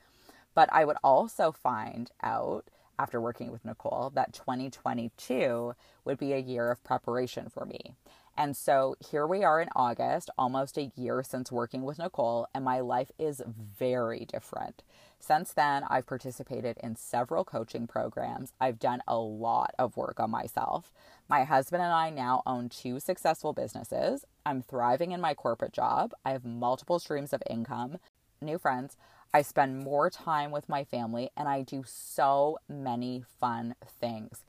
But 0.53 0.69
I 0.71 0.85
would 0.85 0.97
also 1.03 1.51
find 1.51 2.09
out 2.23 2.65
after 2.97 3.19
working 3.19 3.51
with 3.51 3.65
Nicole 3.65 4.11
that 4.15 4.33
2022 4.33 5.75
would 6.05 6.17
be 6.17 6.33
a 6.33 6.37
year 6.37 6.71
of 6.71 6.83
preparation 6.83 7.49
for 7.49 7.65
me. 7.65 7.95
And 8.37 8.55
so 8.55 8.95
here 8.99 9.27
we 9.27 9.43
are 9.43 9.59
in 9.59 9.69
August, 9.75 10.29
almost 10.37 10.77
a 10.77 10.91
year 10.95 11.23
since 11.23 11.51
working 11.51 11.83
with 11.83 11.99
Nicole, 11.99 12.47
and 12.53 12.63
my 12.63 12.79
life 12.79 13.11
is 13.19 13.41
very 13.47 14.25
different. 14.25 14.83
Since 15.21 15.53
then, 15.53 15.83
I've 15.87 16.07
participated 16.07 16.77
in 16.81 16.95
several 16.95 17.45
coaching 17.45 17.85
programs. 17.85 18.53
I've 18.59 18.79
done 18.79 19.03
a 19.07 19.17
lot 19.17 19.75
of 19.77 19.95
work 19.95 20.19
on 20.19 20.31
myself. 20.31 20.91
My 21.29 21.43
husband 21.43 21.83
and 21.83 21.93
I 21.93 22.09
now 22.09 22.41
own 22.47 22.69
two 22.69 22.99
successful 22.99 23.53
businesses. 23.53 24.25
I'm 24.47 24.63
thriving 24.63 25.11
in 25.11 25.21
my 25.21 25.35
corporate 25.35 25.73
job. 25.73 26.13
I 26.25 26.31
have 26.31 26.43
multiple 26.43 26.97
streams 26.97 27.33
of 27.33 27.43
income. 27.47 27.97
new 28.41 28.57
friends. 28.57 28.97
I 29.33 29.43
spend 29.43 29.83
more 29.83 30.09
time 30.09 30.49
with 30.49 30.67
my 30.67 30.83
family 30.83 31.29
and 31.37 31.47
I 31.47 31.61
do 31.61 31.83
so 31.85 32.57
many 32.67 33.23
fun 33.39 33.75
things. 33.87 34.43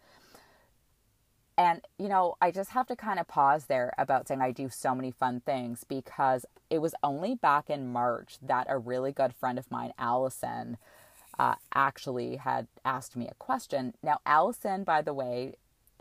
And, 1.62 1.80
you 1.96 2.08
know, 2.08 2.34
I 2.42 2.50
just 2.50 2.70
have 2.70 2.88
to 2.88 2.96
kind 2.96 3.20
of 3.20 3.28
pause 3.28 3.66
there 3.66 3.92
about 3.96 4.26
saying 4.26 4.40
I 4.40 4.50
do 4.50 4.68
so 4.68 4.96
many 4.96 5.12
fun 5.12 5.42
things 5.46 5.84
because 5.84 6.44
it 6.70 6.78
was 6.78 6.92
only 7.04 7.36
back 7.36 7.70
in 7.70 7.92
March 7.92 8.38
that 8.42 8.66
a 8.68 8.76
really 8.78 9.12
good 9.12 9.32
friend 9.32 9.60
of 9.60 9.70
mine, 9.70 9.92
Allison, 9.96 10.76
uh, 11.38 11.54
actually 11.72 12.34
had 12.34 12.66
asked 12.84 13.14
me 13.14 13.28
a 13.28 13.34
question. 13.34 13.94
Now, 14.02 14.18
Allison, 14.26 14.82
by 14.82 15.02
the 15.02 15.14
way, 15.14 15.54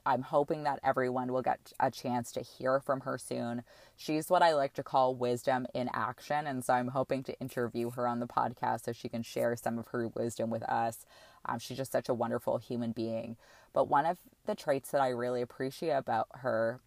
I'm 0.05 0.23
hoping 0.23 0.63
that 0.63 0.79
everyone 0.83 1.31
will 1.31 1.41
get 1.41 1.73
a 1.79 1.91
chance 1.91 2.31
to 2.33 2.41
hear 2.41 2.79
from 2.79 3.01
her 3.01 3.17
soon. 3.17 3.63
She's 3.95 4.29
what 4.29 4.41
I 4.41 4.53
like 4.53 4.73
to 4.73 4.83
call 4.83 5.15
wisdom 5.15 5.67
in 5.73 5.89
action. 5.93 6.47
And 6.47 6.65
so 6.65 6.73
I'm 6.73 6.89
hoping 6.89 7.23
to 7.23 7.39
interview 7.39 7.91
her 7.91 8.07
on 8.07 8.19
the 8.19 8.27
podcast 8.27 8.85
so 8.85 8.93
she 8.93 9.09
can 9.09 9.21
share 9.21 9.55
some 9.55 9.77
of 9.77 9.87
her 9.89 10.07
wisdom 10.07 10.49
with 10.49 10.63
us. 10.63 11.05
Um, 11.45 11.59
she's 11.59 11.77
just 11.77 11.91
such 11.91 12.09
a 12.09 12.13
wonderful 12.13 12.57
human 12.57 12.91
being. 12.91 13.37
But 13.73 13.87
one 13.87 14.05
of 14.05 14.17
the 14.45 14.55
traits 14.55 14.91
that 14.91 15.01
I 15.01 15.09
really 15.09 15.41
appreciate 15.41 15.91
about 15.91 16.27
her, 16.33 16.79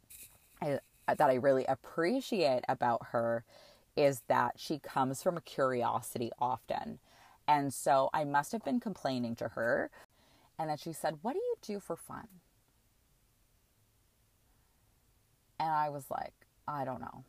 that 0.60 1.20
I 1.20 1.34
really 1.34 1.64
appreciate 1.66 2.64
about 2.68 3.06
her, 3.12 3.44
is 3.96 4.22
that 4.26 4.54
she 4.56 4.78
comes 4.80 5.22
from 5.22 5.36
a 5.36 5.40
curiosity 5.40 6.30
often. 6.40 6.98
And 7.46 7.72
so 7.72 8.10
I 8.12 8.24
must 8.24 8.52
have 8.52 8.64
been 8.64 8.80
complaining 8.80 9.36
to 9.36 9.48
her. 9.48 9.90
And 10.58 10.70
then 10.70 10.78
she 10.78 10.92
said, 10.92 11.18
What 11.22 11.34
do 11.34 11.38
you 11.38 11.56
do 11.62 11.80
for 11.80 11.96
fun? 11.96 12.28
And 15.58 15.70
I 15.70 15.88
was 15.88 16.06
like, 16.10 16.34
I 16.66 16.84
don't 16.84 17.00
know. 17.00 17.24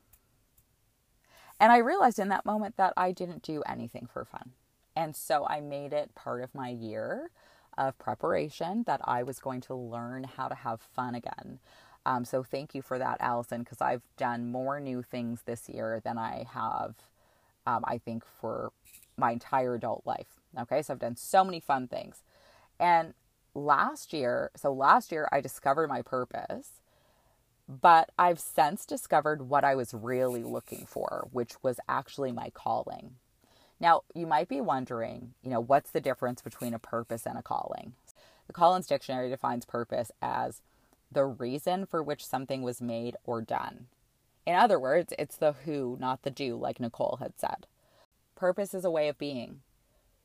And 1.59 1.71
I 1.71 1.77
realized 1.77 2.19
in 2.19 2.29
that 2.29 2.45
moment 2.45 2.77
that 2.77 2.93
I 2.97 3.11
didn't 3.11 3.43
do 3.43 3.63
anything 3.67 4.07
for 4.11 4.25
fun. 4.25 4.51
And 4.95 5.15
so 5.15 5.45
I 5.47 5.61
made 5.61 5.93
it 5.93 6.15
part 6.15 6.43
of 6.43 6.55
my 6.55 6.69
year 6.69 7.29
of 7.77 7.97
preparation 7.97 8.83
that 8.87 9.01
I 9.03 9.23
was 9.23 9.39
going 9.39 9.61
to 9.61 9.75
learn 9.75 10.23
how 10.23 10.47
to 10.47 10.55
have 10.55 10.81
fun 10.81 11.15
again. 11.15 11.59
Um, 12.05 12.23
so 12.23 12.43
thank 12.43 12.75
you 12.75 12.81
for 12.81 12.99
that, 12.99 13.17
Allison, 13.19 13.61
because 13.61 13.81
I've 13.81 14.03
done 14.15 14.51
more 14.51 14.79
new 14.79 15.01
things 15.01 15.41
this 15.45 15.67
year 15.67 15.99
than 16.03 16.17
I 16.17 16.45
have, 16.53 16.95
um, 17.65 17.83
I 17.85 17.97
think, 17.97 18.23
for 18.39 18.71
my 19.17 19.31
entire 19.31 19.75
adult 19.75 20.03
life. 20.05 20.39
Okay, 20.57 20.81
so 20.81 20.93
I've 20.93 20.99
done 20.99 21.15
so 21.15 21.43
many 21.43 21.59
fun 21.59 21.87
things. 21.87 22.23
And 22.79 23.13
last 23.53 24.13
year, 24.13 24.51
so 24.55 24.71
last 24.71 25.11
year 25.11 25.27
I 25.31 25.41
discovered 25.41 25.89
my 25.89 26.01
purpose, 26.01 26.81
but 27.67 28.11
I've 28.17 28.39
since 28.39 28.85
discovered 28.85 29.49
what 29.49 29.63
I 29.63 29.75
was 29.75 29.93
really 29.93 30.43
looking 30.43 30.85
for, 30.85 31.27
which 31.31 31.53
was 31.63 31.79
actually 31.89 32.31
my 32.31 32.49
calling. 32.51 33.15
Now, 33.79 34.01
you 34.13 34.25
might 34.27 34.47
be 34.47 34.61
wondering, 34.61 35.33
you 35.41 35.49
know, 35.49 35.59
what's 35.59 35.91
the 35.91 36.01
difference 36.01 36.41
between 36.41 36.73
a 36.73 36.79
purpose 36.79 37.25
and 37.25 37.37
a 37.37 37.43
calling? 37.43 37.93
The 38.47 38.53
Collins 38.53 38.87
Dictionary 38.87 39.29
defines 39.29 39.65
purpose 39.65 40.11
as 40.21 40.61
the 41.11 41.25
reason 41.25 41.85
for 41.85 42.01
which 42.01 42.25
something 42.25 42.61
was 42.61 42.81
made 42.81 43.15
or 43.25 43.41
done. 43.41 43.87
In 44.45 44.55
other 44.55 44.79
words, 44.79 45.13
it's 45.17 45.37
the 45.37 45.53
who, 45.65 45.97
not 45.99 46.21
the 46.21 46.29
do, 46.29 46.55
like 46.55 46.79
Nicole 46.79 47.17
had 47.19 47.33
said. 47.37 47.65
Purpose 48.35 48.73
is 48.73 48.85
a 48.85 48.91
way 48.91 49.07
of 49.07 49.17
being. 49.17 49.61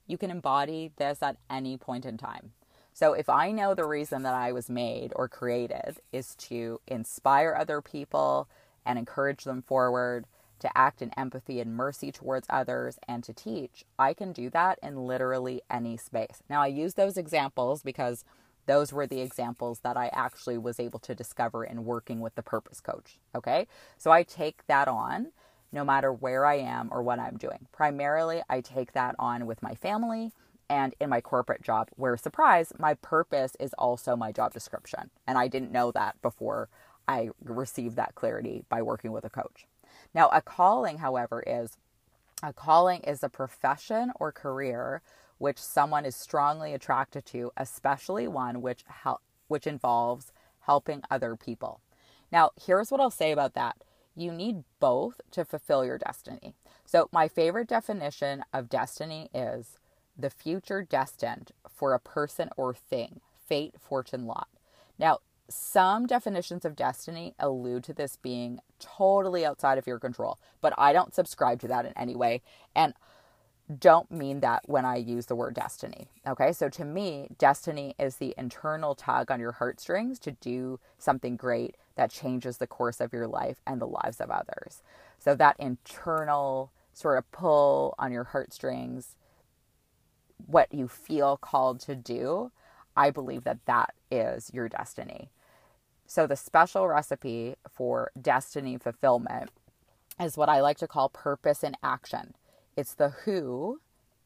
You 0.06 0.18
can 0.18 0.30
embody 0.30 0.92
this 0.97 1.23
at 1.23 1.37
any 1.49 1.76
point 1.76 2.04
in 2.04 2.18
time. 2.18 2.52
So, 3.00 3.14
if 3.14 3.30
I 3.30 3.50
know 3.50 3.73
the 3.73 3.87
reason 3.87 4.25
that 4.25 4.35
I 4.35 4.52
was 4.52 4.69
made 4.69 5.14
or 5.16 5.26
created 5.26 5.97
is 6.12 6.35
to 6.35 6.83
inspire 6.87 7.57
other 7.59 7.80
people 7.80 8.47
and 8.85 8.99
encourage 8.99 9.45
them 9.45 9.62
forward, 9.62 10.26
to 10.59 10.71
act 10.76 11.00
in 11.00 11.11
empathy 11.16 11.61
and 11.61 11.75
mercy 11.75 12.12
towards 12.12 12.47
others, 12.50 12.99
and 13.09 13.25
to 13.25 13.33
teach, 13.33 13.87
I 13.99 14.12
can 14.12 14.33
do 14.33 14.50
that 14.50 14.78
in 14.83 15.07
literally 15.07 15.62
any 15.71 15.97
space. 15.97 16.42
Now, 16.50 16.61
I 16.61 16.66
use 16.66 16.92
those 16.92 17.16
examples 17.16 17.83
because 17.83 18.26
those 18.66 18.92
were 18.92 19.07
the 19.07 19.23
examples 19.23 19.80
that 19.80 19.97
I 19.97 20.11
actually 20.12 20.59
was 20.59 20.78
able 20.78 20.99
to 20.99 21.14
discover 21.14 21.64
in 21.64 21.87
working 21.87 22.21
with 22.21 22.35
the 22.35 22.42
purpose 22.42 22.83
coach. 22.83 23.19
Okay. 23.35 23.66
So 23.97 24.11
I 24.11 24.25
take 24.25 24.66
that 24.66 24.88
on 24.88 25.33
no 25.73 25.87
matter 25.87 26.12
where 26.12 26.45
I 26.45 26.57
am 26.57 26.90
or 26.92 27.02
what 27.02 27.19
I'm 27.19 27.38
doing. 27.38 27.66
Primarily, 27.73 28.42
I 28.50 28.61
take 28.61 28.92
that 28.92 29.14
on 29.19 29.47
with 29.47 29.62
my 29.62 29.75
family 29.75 30.33
and 30.71 30.95
in 31.00 31.11
my 31.11 31.21
corporate 31.21 31.62
job, 31.62 31.89
where 31.97 32.17
surprise, 32.17 32.73
my 32.79 32.95
purpose 32.95 33.57
is 33.59 33.75
also 33.75 34.15
my 34.15 34.31
job 34.31 34.55
description. 34.55 35.11
And 35.27 35.37
I 35.37 35.49
didn't 35.49 35.73
know 35.73 35.91
that 35.91 36.23
before 36.23 36.69
I 37.09 37.31
received 37.45 37.97
that 37.97 38.15
clarity 38.15 38.62
by 38.69 38.81
working 38.81 39.11
with 39.11 39.25
a 39.25 39.31
coach. 39.31 39.67
Now, 40.15 40.29
a 40.29 40.41
calling, 40.41 40.99
however, 40.99 41.43
is 41.45 41.77
a 42.43 42.53
calling 42.53 43.00
is 43.00 43.23
a 43.23 43.29
profession 43.29 44.12
or 44.19 44.33
career 44.33 45.03
which 45.39 45.59
someone 45.59 46.05
is 46.05 46.15
strongly 46.15 46.73
attracted 46.73 47.27
to, 47.27 47.50
especially 47.57 48.29
one 48.29 48.62
which 48.62 48.85
hel- 48.87 49.23
which 49.49 49.67
involves 49.67 50.33
helping 50.61 51.03
other 51.11 51.35
people. 51.35 51.81
Now, 52.31 52.50
here's 52.65 52.93
what 52.93 53.00
I'll 53.00 53.11
say 53.11 53.33
about 53.33 53.55
that. 53.55 53.83
You 54.15 54.33
need 54.33 54.62
both 54.79 55.21
to 55.33 55.45
fulfill 55.45 55.85
your 55.85 55.99
destiny. 55.99 56.55
So, 56.85 57.09
my 57.12 57.27
favorite 57.27 57.69
definition 57.69 58.45
of 58.53 58.69
destiny 58.69 59.31
is 59.35 59.80
the 60.21 60.31
future 60.31 60.83
destined 60.83 61.53
for 61.69 61.95
a 61.95 62.00
person 62.00 62.50
or 62.57 62.75
thing, 62.75 63.21
fate, 63.47 63.75
fortune, 63.79 64.27
lot. 64.27 64.49
Now, 64.99 65.19
some 65.49 66.07
definitions 66.07 66.65
of 66.65 66.77
destiny 66.77 67.35
allude 67.39 67.85
to 67.85 67.93
this 67.93 68.17
being 68.17 68.61
totally 68.79 69.45
outside 69.45 69.79
of 69.79 69.87
your 69.87 69.99
control, 69.99 70.39
but 70.61 70.73
I 70.79 70.93
don't 70.93 71.15
subscribe 71.15 71.61
to 71.61 71.69
that 71.69 71.87
in 71.87 71.93
any 71.97 72.15
way 72.15 72.43
and 72.75 72.95
don't 73.79 74.11
mean 74.11 74.41
that 74.41 74.62
when 74.67 74.85
I 74.85 74.97
use 74.97 75.27
the 75.27 75.37
word 75.37 75.55
destiny. 75.55 76.09
Okay, 76.27 76.53
so 76.53 76.69
to 76.71 76.85
me, 76.85 77.29
destiny 77.39 77.95
is 77.99 78.17
the 78.17 78.35
internal 78.37 78.95
tug 78.95 79.31
on 79.31 79.39
your 79.39 79.53
heartstrings 79.53 80.19
to 80.21 80.33
do 80.33 80.81
something 80.99 81.37
great 81.37 81.77
that 81.95 82.11
changes 82.11 82.59
the 82.59 82.67
course 82.67 83.00
of 83.00 83.12
your 83.12 83.29
life 83.29 83.61
and 83.67 83.81
the 83.81 83.87
lives 83.87 84.21
of 84.21 84.31
others. 84.31 84.83
So 85.19 85.35
that 85.37 85.57
internal 85.59 86.73
sort 86.93 87.19
of 87.19 87.31
pull 87.31 87.95
on 87.99 88.11
your 88.11 88.25
heartstrings, 88.25 89.17
what 90.47 90.73
you 90.73 90.88
feel 90.88 91.37
called 91.37 91.80
to 91.80 91.94
do, 91.94 92.50
I 92.97 93.11
believe 93.11 93.44
that 93.44 93.64
that 93.66 93.94
is 94.11 94.50
your 94.52 94.68
destiny. 94.68 95.30
So, 96.06 96.26
the 96.26 96.37
special 96.37 96.88
recipe 96.88 97.54
for 97.68 98.11
destiny 98.20 98.76
fulfillment 98.78 99.50
is 100.20 100.37
what 100.37 100.49
I 100.49 100.61
like 100.61 100.78
to 100.78 100.88
call 100.88 101.09
purpose 101.09 101.62
in 101.62 101.76
action. 101.82 102.35
It's 102.76 102.94
the 102.94 103.11
who 103.25 103.80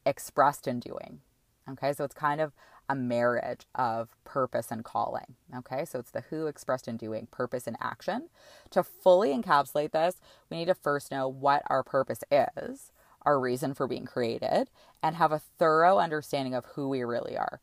expressed 0.05 0.67
in 0.67 0.79
doing. 0.79 1.21
Okay, 1.69 1.93
so 1.93 2.03
it's 2.03 2.15
kind 2.15 2.41
of 2.41 2.53
a 2.87 2.95
marriage 2.95 3.65
of 3.73 4.09
purpose 4.23 4.67
and 4.69 4.83
calling. 4.83 5.35
Okay, 5.55 5.85
so 5.85 5.99
it's 5.99 6.11
the 6.11 6.21
who 6.29 6.47
expressed 6.47 6.87
in 6.87 6.97
doing, 6.97 7.27
purpose 7.31 7.65
and 7.65 7.77
action. 7.81 8.29
To 8.71 8.83
fully 8.83 9.29
encapsulate 9.29 9.91
this, 9.91 10.15
we 10.49 10.57
need 10.57 10.65
to 10.65 10.75
first 10.75 11.11
know 11.11 11.27
what 11.27 11.63
our 11.67 11.83
purpose 11.83 12.23
is, 12.31 12.91
our 13.25 13.39
reason 13.39 13.73
for 13.73 13.87
being 13.87 14.05
created, 14.05 14.69
and 15.01 15.15
have 15.15 15.31
a 15.31 15.41
thorough 15.57 15.97
understanding 15.99 16.53
of 16.53 16.65
who 16.65 16.89
we 16.89 17.03
really 17.03 17.37
are. 17.37 17.59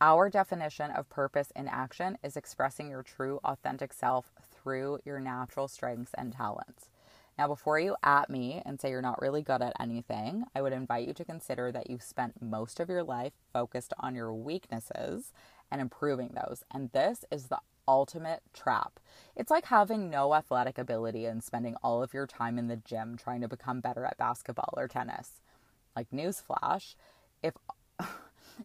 Our 0.00 0.28
definition 0.28 0.90
of 0.90 1.08
purpose 1.08 1.50
in 1.56 1.68
action 1.68 2.18
is 2.22 2.36
expressing 2.36 2.90
your 2.90 3.02
true, 3.02 3.40
authentic 3.44 3.92
self 3.92 4.30
through 4.50 4.98
your 5.04 5.20
natural 5.20 5.68
strengths 5.68 6.12
and 6.18 6.32
talents. 6.32 6.90
Now, 7.38 7.48
before 7.48 7.78
you 7.78 7.96
at 8.02 8.30
me 8.30 8.62
and 8.64 8.80
say 8.80 8.90
you're 8.90 9.02
not 9.02 9.20
really 9.20 9.42
good 9.42 9.60
at 9.60 9.76
anything, 9.78 10.44
I 10.54 10.62
would 10.62 10.72
invite 10.72 11.06
you 11.06 11.14
to 11.14 11.24
consider 11.24 11.70
that 11.72 11.90
you've 11.90 12.02
spent 12.02 12.42
most 12.42 12.80
of 12.80 12.88
your 12.88 13.04
life 13.04 13.32
focused 13.52 13.92
on 13.98 14.14
your 14.14 14.32
weaknesses 14.32 15.32
and 15.70 15.80
improving 15.80 16.34
those. 16.34 16.62
And 16.72 16.90
this 16.92 17.24
is 17.30 17.48
the 17.48 17.60
ultimate 17.88 18.42
trap. 18.52 18.98
It's 19.36 19.50
like 19.50 19.66
having 19.66 20.10
no 20.10 20.34
athletic 20.34 20.78
ability 20.78 21.26
and 21.26 21.42
spending 21.42 21.76
all 21.82 22.02
of 22.02 22.14
your 22.14 22.26
time 22.26 22.58
in 22.58 22.68
the 22.68 22.76
gym 22.76 23.16
trying 23.16 23.40
to 23.42 23.48
become 23.48 23.80
better 23.80 24.04
at 24.04 24.18
basketball 24.18 24.74
or 24.76 24.88
tennis. 24.88 25.40
Like, 25.94 26.10
newsflash, 26.10 26.94
if 27.42 27.54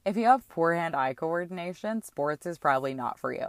if 0.05 0.17
you 0.17 0.25
have 0.25 0.47
poor 0.49 0.73
hand 0.73 0.95
eye 0.95 1.13
coordination, 1.13 2.01
sports 2.01 2.45
is 2.45 2.57
probably 2.57 2.93
not 2.93 3.19
for 3.19 3.33
you. 3.33 3.47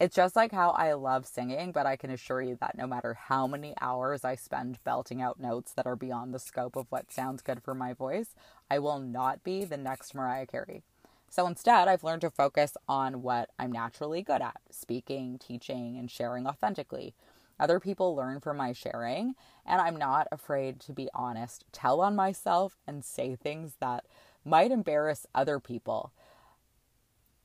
It's 0.00 0.14
just 0.14 0.36
like 0.36 0.52
how 0.52 0.70
I 0.70 0.92
love 0.92 1.26
singing, 1.26 1.72
but 1.72 1.84
I 1.84 1.96
can 1.96 2.10
assure 2.10 2.40
you 2.40 2.56
that 2.60 2.78
no 2.78 2.86
matter 2.86 3.14
how 3.14 3.48
many 3.48 3.74
hours 3.80 4.24
I 4.24 4.36
spend 4.36 4.78
belting 4.84 5.20
out 5.20 5.40
notes 5.40 5.72
that 5.72 5.86
are 5.86 5.96
beyond 5.96 6.32
the 6.32 6.38
scope 6.38 6.76
of 6.76 6.86
what 6.90 7.10
sounds 7.10 7.42
good 7.42 7.64
for 7.64 7.74
my 7.74 7.94
voice, 7.94 8.36
I 8.70 8.78
will 8.78 9.00
not 9.00 9.42
be 9.42 9.64
the 9.64 9.76
next 9.76 10.14
Mariah 10.14 10.46
Carey. 10.46 10.84
So 11.30 11.46
instead, 11.46 11.88
I've 11.88 12.04
learned 12.04 12.22
to 12.22 12.30
focus 12.30 12.76
on 12.88 13.22
what 13.22 13.50
I'm 13.58 13.70
naturally 13.70 14.22
good 14.22 14.40
at 14.42 14.60
speaking, 14.70 15.38
teaching, 15.38 15.96
and 15.98 16.10
sharing 16.10 16.46
authentically. 16.46 17.14
Other 17.60 17.80
people 17.80 18.14
learn 18.14 18.40
from 18.40 18.56
my 18.56 18.72
sharing, 18.72 19.34
and 19.66 19.80
I'm 19.80 19.96
not 19.96 20.28
afraid 20.30 20.80
to 20.80 20.92
be 20.92 21.08
honest, 21.12 21.64
tell 21.72 22.00
on 22.00 22.14
myself, 22.14 22.78
and 22.86 23.04
say 23.04 23.34
things 23.34 23.74
that 23.80 24.04
might 24.44 24.70
embarrass 24.70 25.26
other 25.34 25.58
people 25.58 26.12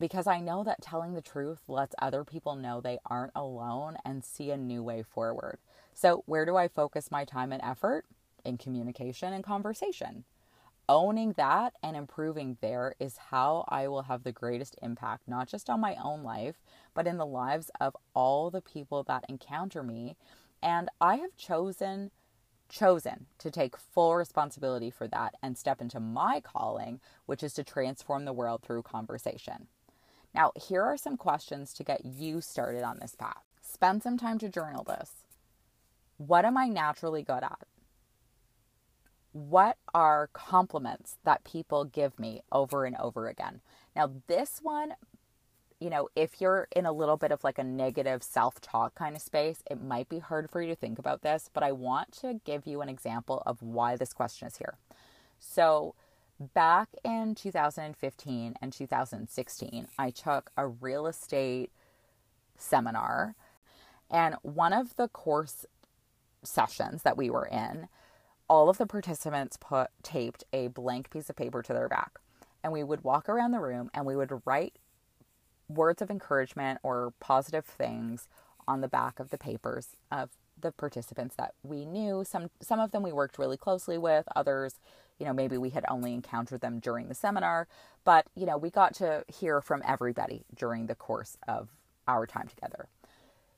because 0.03 0.27
I 0.27 0.41
know 0.41 0.65
that 0.65 0.81
telling 0.81 1.13
the 1.13 1.21
truth 1.21 1.61
lets 1.69 1.95
other 1.97 2.25
people 2.25 2.57
know 2.57 2.81
they 2.81 2.99
aren't 3.05 3.31
alone 3.35 3.95
and 4.03 4.21
see 4.21 4.51
a 4.51 4.57
new 4.57 4.83
way 4.83 5.01
forward. 5.01 5.59
So, 5.93 6.23
where 6.25 6.45
do 6.45 6.57
I 6.57 6.67
focus 6.67 7.09
my 7.09 7.23
time 7.23 7.53
and 7.53 7.61
effort? 7.63 8.05
In 8.43 8.57
communication 8.57 9.31
and 9.31 9.45
conversation. 9.45 10.25
Owning 10.89 11.33
that 11.33 11.73
and 11.81 11.95
improving 11.95 12.57
there 12.61 12.95
is 12.99 13.17
how 13.17 13.65
I 13.67 13.87
will 13.87 14.03
have 14.03 14.23
the 14.23 14.31
greatest 14.31 14.75
impact, 14.81 15.27
not 15.27 15.47
just 15.47 15.69
on 15.69 15.79
my 15.79 15.95
own 16.03 16.23
life, 16.23 16.55
but 16.93 17.07
in 17.07 17.17
the 17.17 17.25
lives 17.25 17.71
of 17.79 17.95
all 18.13 18.49
the 18.49 18.61
people 18.61 19.03
that 19.03 19.25
encounter 19.29 19.83
me. 19.83 20.15
And 20.61 20.89
I 21.01 21.17
have 21.17 21.35
chosen 21.37 22.11
chosen 22.69 23.27
to 23.37 23.51
take 23.51 23.77
full 23.77 24.15
responsibility 24.15 24.89
for 24.89 25.07
that 25.07 25.35
and 25.43 25.57
step 25.57 25.79
into 25.79 25.99
my 25.99 26.39
calling, 26.39 26.99
which 27.27 27.43
is 27.43 27.53
to 27.53 27.63
transform 27.63 28.25
the 28.25 28.33
world 28.33 28.61
through 28.63 28.81
conversation. 28.81 29.67
Now, 30.33 30.51
here 30.55 30.81
are 30.81 30.97
some 30.97 31.17
questions 31.17 31.73
to 31.73 31.83
get 31.83 32.03
you 32.03 32.41
started 32.41 32.81
on 32.81 32.97
this 32.99 33.15
path. 33.15 33.43
Spend 33.61 34.01
some 34.01 34.17
time 34.17 34.39
to 34.39 34.49
journal 34.49 34.83
this. 34.83 35.11
What 36.17 36.45
am 36.45 36.57
I 36.57 36.67
naturally 36.67 37.21
good 37.21 37.43
at? 37.43 37.67
What 39.33 39.77
are 39.93 40.29
compliments 40.31 41.17
that 41.25 41.43
people 41.43 41.85
give 41.85 42.17
me 42.17 42.41
over 42.51 42.85
and 42.85 42.95
over 42.97 43.27
again? 43.27 43.61
Now, 43.95 44.11
this 44.27 44.59
one 44.61 44.93
you 45.83 45.89
know, 45.89 46.07
if 46.15 46.39
you're 46.39 46.69
in 46.73 46.85
a 46.85 46.93
little 46.93 47.17
bit 47.17 47.33
of 47.33 47.43
like 47.43 47.59
a 47.59 47.63
negative 47.63 48.23
self 48.23 48.61
talk 48.61 48.95
kind 48.95 49.17
of 49.17 49.21
space, 49.21 49.61
it 49.69 49.83
might 49.83 50.07
be 50.07 50.19
hard 50.19 50.49
for 50.49 50.61
you 50.61 50.69
to 50.69 50.77
think 50.77 50.97
about 50.97 51.23
this, 51.23 51.49
but 51.53 51.61
I 51.61 51.73
want 51.73 52.13
to 52.21 52.39
give 52.45 52.65
you 52.65 52.79
an 52.79 52.87
example 52.87 53.43
of 53.45 53.61
why 53.61 53.97
this 53.97 54.13
question 54.13 54.47
is 54.47 54.55
here. 54.55 54.77
So, 55.41 55.93
back 56.53 56.87
in 57.03 57.35
2015 57.35 58.55
and 58.61 58.71
2016, 58.71 59.87
I 59.99 60.09
took 60.09 60.51
a 60.55 60.67
real 60.67 61.05
estate 61.05 61.69
seminar, 62.57 63.35
and 64.09 64.35
one 64.41 64.71
of 64.71 64.95
the 64.95 65.09
course 65.09 65.65
sessions 66.43 67.03
that 67.03 67.17
we 67.17 67.29
were 67.29 67.45
in, 67.45 67.89
all 68.49 68.69
of 68.69 68.77
the 68.77 68.85
participants 68.85 69.57
put 69.57 69.89
taped 70.01 70.43
a 70.53 70.67
blank 70.67 71.09
piece 71.09 71.29
of 71.29 71.35
paper 71.35 71.61
to 71.61 71.73
their 71.73 71.89
back 71.89 72.19
and 72.63 72.71
we 72.71 72.83
would 72.83 73.03
walk 73.03 73.27
around 73.27 73.51
the 73.51 73.59
room 73.59 73.89
and 73.93 74.05
we 74.05 74.15
would 74.15 74.41
write 74.45 74.73
words 75.67 76.01
of 76.01 76.11
encouragement 76.11 76.79
or 76.83 77.13
positive 77.19 77.65
things 77.65 78.27
on 78.67 78.81
the 78.81 78.87
back 78.87 79.19
of 79.19 79.29
the 79.29 79.37
papers 79.37 79.97
of 80.11 80.29
the 80.59 80.71
participants 80.71 81.35
that 81.35 81.53
we 81.63 81.85
knew. 81.85 82.23
Some 82.23 82.49
some 82.61 82.79
of 82.79 82.91
them 82.91 83.03
we 83.03 83.11
worked 83.11 83.37
really 83.37 83.57
closely 83.57 83.97
with, 83.97 84.25
others, 84.35 84.75
you 85.19 85.25
know, 85.25 85.33
maybe 85.33 85.57
we 85.57 85.71
had 85.71 85.85
only 85.89 86.13
encountered 86.13 86.61
them 86.61 86.79
during 86.79 87.07
the 87.07 87.15
seminar, 87.15 87.67
but 88.03 88.27
you 88.35 88.45
know, 88.45 88.57
we 88.57 88.69
got 88.69 88.93
to 88.95 89.25
hear 89.27 89.61
from 89.61 89.81
everybody 89.85 90.45
during 90.55 90.85
the 90.87 90.95
course 90.95 91.37
of 91.47 91.69
our 92.07 92.25
time 92.25 92.47
together. 92.47 92.87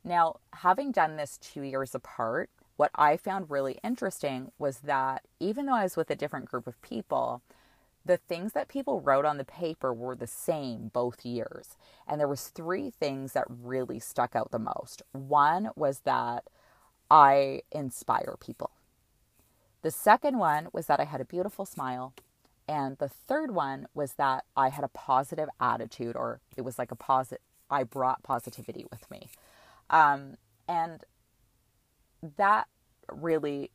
Now, 0.04 0.38
having 0.54 0.92
done 0.92 1.18
this 1.18 1.38
2 1.38 1.62
years 1.62 1.94
apart, 1.96 2.50
what 2.78 2.92
I 2.96 3.18
found 3.18 3.50
really 3.50 3.80
interesting 3.84 4.52
was 4.60 4.80
that 4.80 5.24
even 5.40 5.66
though 5.66 5.76
I 5.76 5.84
was 5.84 5.96
with 5.96 6.10
a 6.10 6.16
different 6.16 6.46
group 6.46 6.68
of 6.68 6.82
people, 6.82 7.42
the 8.06 8.18
things 8.18 8.54
that 8.54 8.68
people 8.68 9.02
wrote 9.02 9.26
on 9.26 9.38
the 9.38 9.46
paper 9.46 9.94
were 9.94 10.16
the 10.16 10.28
same 10.28 10.90
both 10.94 11.26
years. 11.26 11.76
And 12.08 12.20
there 12.20 12.28
was 12.28 12.50
three 12.50 12.92
things 12.92 13.34
that 13.34 13.46
really 13.50 14.00
stuck 14.00 14.36
out 14.36 14.52
the 14.52 14.60
most. 14.60 15.02
One 15.12 15.70
was 15.76 16.00
that 16.02 16.46
i 17.10 17.62
inspire 17.72 18.36
people. 18.40 18.72
The 19.84 19.92
second 19.92 20.38
one 20.38 20.68
was 20.74 20.88
that 20.88 21.00
i 21.00 21.06
had 21.06 21.22
a 21.22 21.26
beautiful 21.26 21.66
smile. 21.66 22.14
And 22.68 22.98
the 22.98 23.10
third 23.10 23.54
one 23.54 23.88
was 23.94 24.14
that 24.14 24.44
i 24.56 24.70
had 24.70 24.84
a 24.84 24.90
positive 24.90 25.50
attitude 25.60 26.16
or 26.16 26.42
it 26.58 26.62
was 26.62 26.78
like 26.78 26.92
a 26.92 26.96
positive 26.96 27.42
i 27.70 27.84
brought 27.84 28.22
positivity 28.22 28.86
with 28.92 29.10
me. 29.10 29.30
Um, 29.90 30.36
and 30.68 31.04
that 32.38 32.68
really 33.12 33.72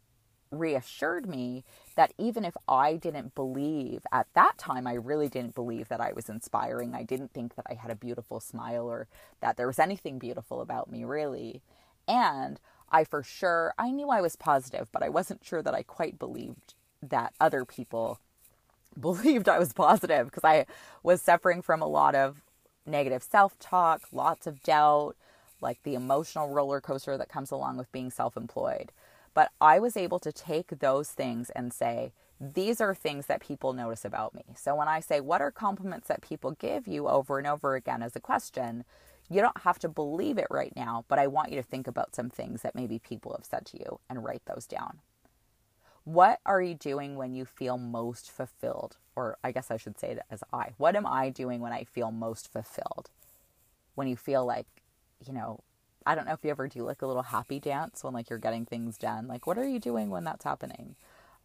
reassured 0.50 1.28
me 1.28 1.64
that 1.94 2.12
even 2.18 2.44
if 2.44 2.56
I 2.68 2.96
didn't 2.96 3.34
believe 3.34 4.04
at 4.12 4.26
that 4.34 4.58
time, 4.58 4.86
I 4.86 4.94
really 4.94 5.28
didn't 5.28 5.54
believe 5.54 5.88
that 5.88 6.00
I 6.00 6.12
was 6.12 6.28
inspiring. 6.28 6.94
I 6.94 7.04
didn't 7.04 7.32
think 7.32 7.54
that 7.54 7.66
I 7.68 7.74
had 7.74 7.90
a 7.90 7.96
beautiful 7.96 8.40
smile 8.40 8.90
or 8.90 9.06
that 9.40 9.56
there 9.56 9.66
was 9.66 9.78
anything 9.78 10.18
beautiful 10.18 10.60
about 10.60 10.90
me, 10.90 11.04
really. 11.04 11.62
And 12.08 12.58
I 12.90 13.04
for 13.04 13.22
sure, 13.22 13.74
I 13.78 13.90
knew 13.90 14.08
I 14.08 14.20
was 14.20 14.36
positive, 14.36 14.88
but 14.90 15.02
I 15.02 15.08
wasn't 15.08 15.44
sure 15.44 15.62
that 15.62 15.74
I 15.74 15.82
quite 15.82 16.18
believed 16.18 16.74
that 17.02 17.34
other 17.40 17.64
people 17.64 18.18
believed 19.00 19.48
I 19.48 19.58
was 19.58 19.72
positive 19.72 20.26
because 20.26 20.44
I 20.44 20.66
was 21.02 21.22
suffering 21.22 21.62
from 21.62 21.80
a 21.80 21.86
lot 21.86 22.14
of 22.14 22.42
negative 22.84 23.22
self 23.22 23.58
talk, 23.58 24.02
lots 24.12 24.46
of 24.46 24.62
doubt, 24.62 25.16
like 25.60 25.82
the 25.82 25.94
emotional 25.94 26.48
roller 26.48 26.80
coaster 26.80 27.16
that 27.18 27.28
comes 27.28 27.50
along 27.50 27.76
with 27.76 27.92
being 27.92 28.10
self 28.10 28.36
employed. 28.36 28.92
But 29.34 29.50
I 29.60 29.78
was 29.78 29.96
able 29.96 30.18
to 30.20 30.32
take 30.32 30.78
those 30.78 31.10
things 31.10 31.50
and 31.50 31.72
say, 31.72 32.12
these 32.40 32.80
are 32.80 32.94
things 32.94 33.26
that 33.26 33.42
people 33.42 33.72
notice 33.72 34.04
about 34.04 34.34
me. 34.34 34.44
So 34.56 34.74
when 34.74 34.88
I 34.88 35.00
say, 35.00 35.20
what 35.20 35.42
are 35.42 35.50
compliments 35.50 36.08
that 36.08 36.22
people 36.22 36.52
give 36.52 36.88
you 36.88 37.06
over 37.06 37.38
and 37.38 37.46
over 37.46 37.74
again 37.74 38.02
as 38.02 38.16
a 38.16 38.20
question, 38.20 38.84
you 39.28 39.40
don't 39.40 39.60
have 39.60 39.78
to 39.80 39.88
believe 39.88 40.38
it 40.38 40.48
right 40.50 40.72
now, 40.74 41.04
but 41.06 41.18
I 41.18 41.26
want 41.26 41.50
you 41.50 41.56
to 41.56 41.62
think 41.62 41.86
about 41.86 42.16
some 42.16 42.30
things 42.30 42.62
that 42.62 42.74
maybe 42.74 42.98
people 42.98 43.32
have 43.32 43.44
said 43.44 43.66
to 43.66 43.78
you 43.78 44.00
and 44.08 44.24
write 44.24 44.42
those 44.46 44.66
down. 44.66 44.98
What 46.04 46.40
are 46.46 46.62
you 46.62 46.74
doing 46.74 47.14
when 47.14 47.34
you 47.34 47.44
feel 47.44 47.78
most 47.78 48.30
fulfilled? 48.30 48.96
Or 49.14 49.36
I 49.44 49.52
guess 49.52 49.70
I 49.70 49.76
should 49.76 50.00
say 50.00 50.12
it 50.12 50.22
as 50.30 50.42
I. 50.52 50.70
What 50.78 50.96
am 50.96 51.06
I 51.06 51.28
doing 51.28 51.60
when 51.60 51.72
I 51.72 51.84
feel 51.84 52.10
most 52.10 52.50
fulfilled? 52.50 53.10
When 53.94 54.08
you 54.08 54.16
feel 54.16 54.44
like, 54.46 54.66
you 55.26 55.32
know, 55.32 55.60
I 56.06 56.14
don't 56.14 56.26
know 56.26 56.32
if 56.32 56.42
you 56.44 56.50
ever 56.50 56.68
do 56.68 56.82
like 56.82 57.02
a 57.02 57.06
little 57.06 57.22
happy 57.22 57.60
dance 57.60 58.02
when 58.02 58.14
like 58.14 58.30
you're 58.30 58.38
getting 58.38 58.64
things 58.64 58.96
done. 58.96 59.26
Like, 59.26 59.46
what 59.46 59.58
are 59.58 59.68
you 59.68 59.78
doing 59.78 60.10
when 60.10 60.24
that's 60.24 60.44
happening? 60.44 60.96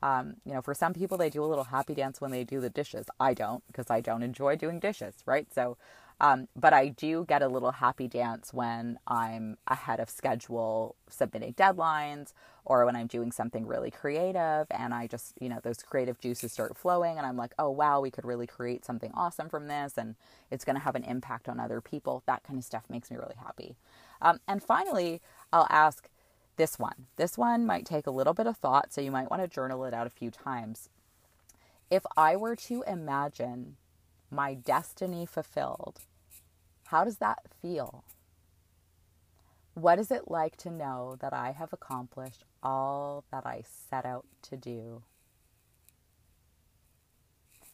Um, 0.02 0.36
you 0.46 0.54
know, 0.54 0.62
for 0.62 0.74
some 0.74 0.94
people, 0.94 1.18
they 1.18 1.30
do 1.30 1.44
a 1.44 1.46
little 1.48 1.64
happy 1.66 1.94
dance 1.94 2.22
when 2.22 2.32
they 2.32 2.44
do 2.44 2.62
the 2.62 2.70
dishes. 2.70 3.08
I 3.20 3.34
don't 3.34 3.64
because 3.68 3.90
I 3.90 4.02
don't 4.02 4.24
enjoy 4.24 4.56
doing 4.56 4.80
dishes, 4.80 5.16
right? 5.26 5.48
So, 5.54 5.78
um, 6.22 6.48
but 6.56 6.74
I 6.74 6.88
do 6.90 7.26
get 7.28 7.42
a 7.42 7.48
little 7.48 7.72
happy 7.72 8.08
dance 8.08 8.54
when 8.54 8.98
I'm 9.06 9.58
ahead 9.68 10.00
of 10.00 10.10
schedule 10.10 10.96
submitting 11.10 11.54
deadlines 11.54 12.32
or 12.64 12.86
when 12.86 12.96
I'm 12.96 13.08
doing 13.08 13.32
something 13.32 13.68
really 13.68 13.92
creative 13.92 14.68
and 14.72 14.94
I 14.94 15.08
just, 15.08 15.34
you 15.42 15.50
know, 15.50 15.60
those 15.62 15.78
creative 15.78 16.20
juices 16.20 16.54
start 16.54 16.78
flowing 16.78 17.18
and 17.18 17.28
I'm 17.28 17.36
like, 17.36 17.54
oh, 17.60 17.70
wow, 17.70 18.00
we 18.00 18.12
could 18.12 18.26
really 18.26 18.48
create 18.48 18.86
something 18.86 19.12
awesome 19.14 19.50
from 19.50 19.68
this 19.68 19.98
and 19.98 20.16
it's 20.50 20.64
going 20.64 20.78
to 20.78 20.82
have 20.82 20.96
an 20.96 21.04
impact 21.04 21.50
on 21.50 21.60
other 21.60 21.82
people. 21.82 22.24
That 22.26 22.44
kind 22.44 22.58
of 22.58 22.64
stuff 22.64 22.84
makes 22.90 23.12
me 23.12 23.18
really 23.18 23.36
happy. 23.44 23.76
Um, 24.22 24.40
and 24.48 24.64
finally, 24.64 25.22
I'll 25.52 25.68
ask 25.70 26.10
this 26.56 26.80
one. 26.80 27.08
This 27.18 27.38
one 27.38 27.66
might 27.66 27.86
take 27.86 28.08
a 28.08 28.12
little 28.12 28.34
bit 28.34 28.48
of 28.48 28.56
thought, 28.58 28.94
so 28.94 29.02
you 29.02 29.12
might 29.12 29.30
want 29.30 29.42
to 29.42 29.48
journal 29.50 29.84
it 29.84 29.94
out 29.94 30.08
a 30.08 30.12
few 30.12 30.32
times. 30.32 30.90
If 31.92 32.04
I 32.16 32.38
were 32.38 32.56
to 32.56 32.84
imagine 32.88 33.76
my 34.36 34.54
destiny 34.54 35.26
fulfilled, 35.26 36.02
how 36.88 37.04
does 37.04 37.18
that 37.18 37.40
feel? 37.62 38.04
What 39.74 40.00
is 40.00 40.12
it 40.12 40.30
like 40.30 40.56
to 40.58 40.70
know 40.70 41.18
that 41.20 41.34
I 41.34 41.52
have 41.52 41.74
accomplished 41.74 42.44
all 42.62 43.24
that 43.32 43.46
I 43.46 43.64
set 43.90 44.06
out 44.06 44.26
to 44.44 44.58
do? 44.58 45.04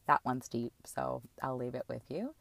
That 0.07 0.21
one's 0.25 0.47
deep, 0.47 0.73
so 0.85 1.21
I'll 1.41 1.57
leave 1.57 1.75
it 1.75 1.85
with 1.87 2.03
you. 2.09 2.33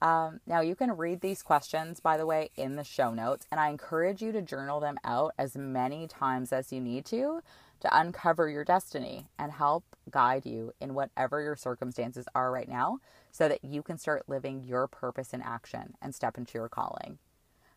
Um, 0.00 0.40
now, 0.46 0.60
you 0.60 0.76
can 0.76 0.96
read 0.96 1.20
these 1.20 1.42
questions, 1.42 1.98
by 1.98 2.16
the 2.16 2.26
way, 2.26 2.50
in 2.54 2.76
the 2.76 2.84
show 2.84 3.12
notes, 3.12 3.46
and 3.50 3.58
I 3.58 3.68
encourage 3.68 4.22
you 4.22 4.30
to 4.30 4.40
journal 4.40 4.78
them 4.78 4.98
out 5.02 5.34
as 5.36 5.56
many 5.56 6.06
times 6.06 6.52
as 6.52 6.72
you 6.72 6.80
need 6.80 7.04
to 7.06 7.42
to 7.80 7.98
uncover 7.98 8.48
your 8.48 8.64
destiny 8.64 9.28
and 9.38 9.52
help 9.52 9.84
guide 10.10 10.46
you 10.46 10.72
in 10.80 10.94
whatever 10.94 11.40
your 11.40 11.56
circumstances 11.56 12.26
are 12.34 12.50
right 12.50 12.68
now 12.68 12.98
so 13.30 13.48
that 13.48 13.64
you 13.64 13.82
can 13.82 13.98
start 13.98 14.28
living 14.28 14.64
your 14.64 14.86
purpose 14.86 15.32
in 15.32 15.42
action 15.42 15.94
and 16.02 16.14
step 16.14 16.38
into 16.38 16.58
your 16.58 16.68
calling. 16.68 17.18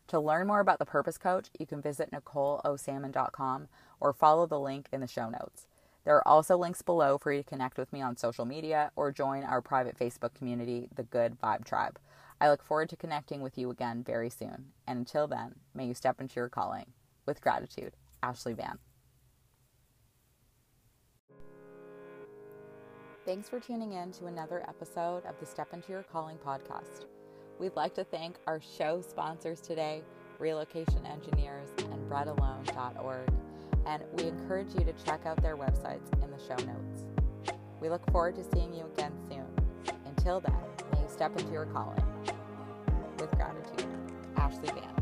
To 0.08 0.20
learn 0.20 0.46
more 0.46 0.60
about 0.60 0.78
the 0.78 0.84
Purpose 0.84 1.18
Coach, 1.18 1.48
you 1.58 1.66
can 1.66 1.80
visit 1.80 2.10
NicoleOSalmon.com 2.10 3.68
or 4.00 4.12
follow 4.12 4.46
the 4.46 4.60
link 4.60 4.88
in 4.92 5.00
the 5.00 5.06
show 5.06 5.28
notes. 5.28 5.66
There 6.04 6.16
are 6.16 6.28
also 6.28 6.56
links 6.56 6.82
below 6.82 7.16
for 7.16 7.32
you 7.32 7.42
to 7.42 7.48
connect 7.48 7.78
with 7.78 7.92
me 7.92 8.02
on 8.02 8.16
social 8.16 8.44
media 8.44 8.90
or 8.96 9.12
join 9.12 9.44
our 9.44 9.62
private 9.62 9.96
Facebook 9.96 10.34
community, 10.34 10.88
the 10.94 11.04
Good 11.04 11.40
Vibe 11.40 11.64
Tribe. 11.64 11.98
I 12.40 12.50
look 12.50 12.62
forward 12.62 12.88
to 12.88 12.96
connecting 12.96 13.40
with 13.40 13.56
you 13.56 13.70
again 13.70 14.02
very 14.02 14.28
soon. 14.28 14.72
And 14.86 14.98
until 14.98 15.28
then, 15.28 15.54
may 15.74 15.86
you 15.86 15.94
step 15.94 16.20
into 16.20 16.34
your 16.36 16.48
calling. 16.48 16.86
With 17.24 17.40
gratitude, 17.40 17.94
Ashley 18.20 18.52
Van. 18.52 18.80
Thanks 23.24 23.48
for 23.48 23.60
tuning 23.60 23.92
in 23.92 24.10
to 24.14 24.26
another 24.26 24.64
episode 24.68 25.24
of 25.26 25.38
the 25.38 25.46
Step 25.46 25.72
Into 25.72 25.92
Your 25.92 26.02
Calling 26.02 26.38
podcast. 26.44 27.04
We'd 27.60 27.76
like 27.76 27.94
to 27.94 28.02
thank 28.02 28.34
our 28.48 28.60
show 28.60 29.00
sponsors 29.00 29.60
today, 29.60 30.02
Relocation 30.40 31.06
Engineers 31.06 31.68
and 31.78 32.10
BreadAlone.org, 32.10 33.28
and 33.86 34.02
we 34.14 34.24
encourage 34.24 34.74
you 34.74 34.84
to 34.84 34.92
check 35.04 35.24
out 35.24 35.40
their 35.40 35.56
websites 35.56 36.12
in 36.20 36.32
the 36.32 36.38
show 36.38 36.56
notes. 36.66 37.04
We 37.80 37.90
look 37.90 38.04
forward 38.10 38.34
to 38.34 38.44
seeing 38.52 38.74
you 38.74 38.86
again 38.86 39.12
soon. 39.28 39.46
Until 40.04 40.40
then, 40.40 40.58
may 40.92 41.02
you 41.02 41.08
step 41.08 41.30
into 41.38 41.52
your 41.52 41.66
calling 41.66 42.02
with 43.20 43.30
gratitude. 43.30 43.86
Ashley 44.36 44.66
Van. 44.66 45.01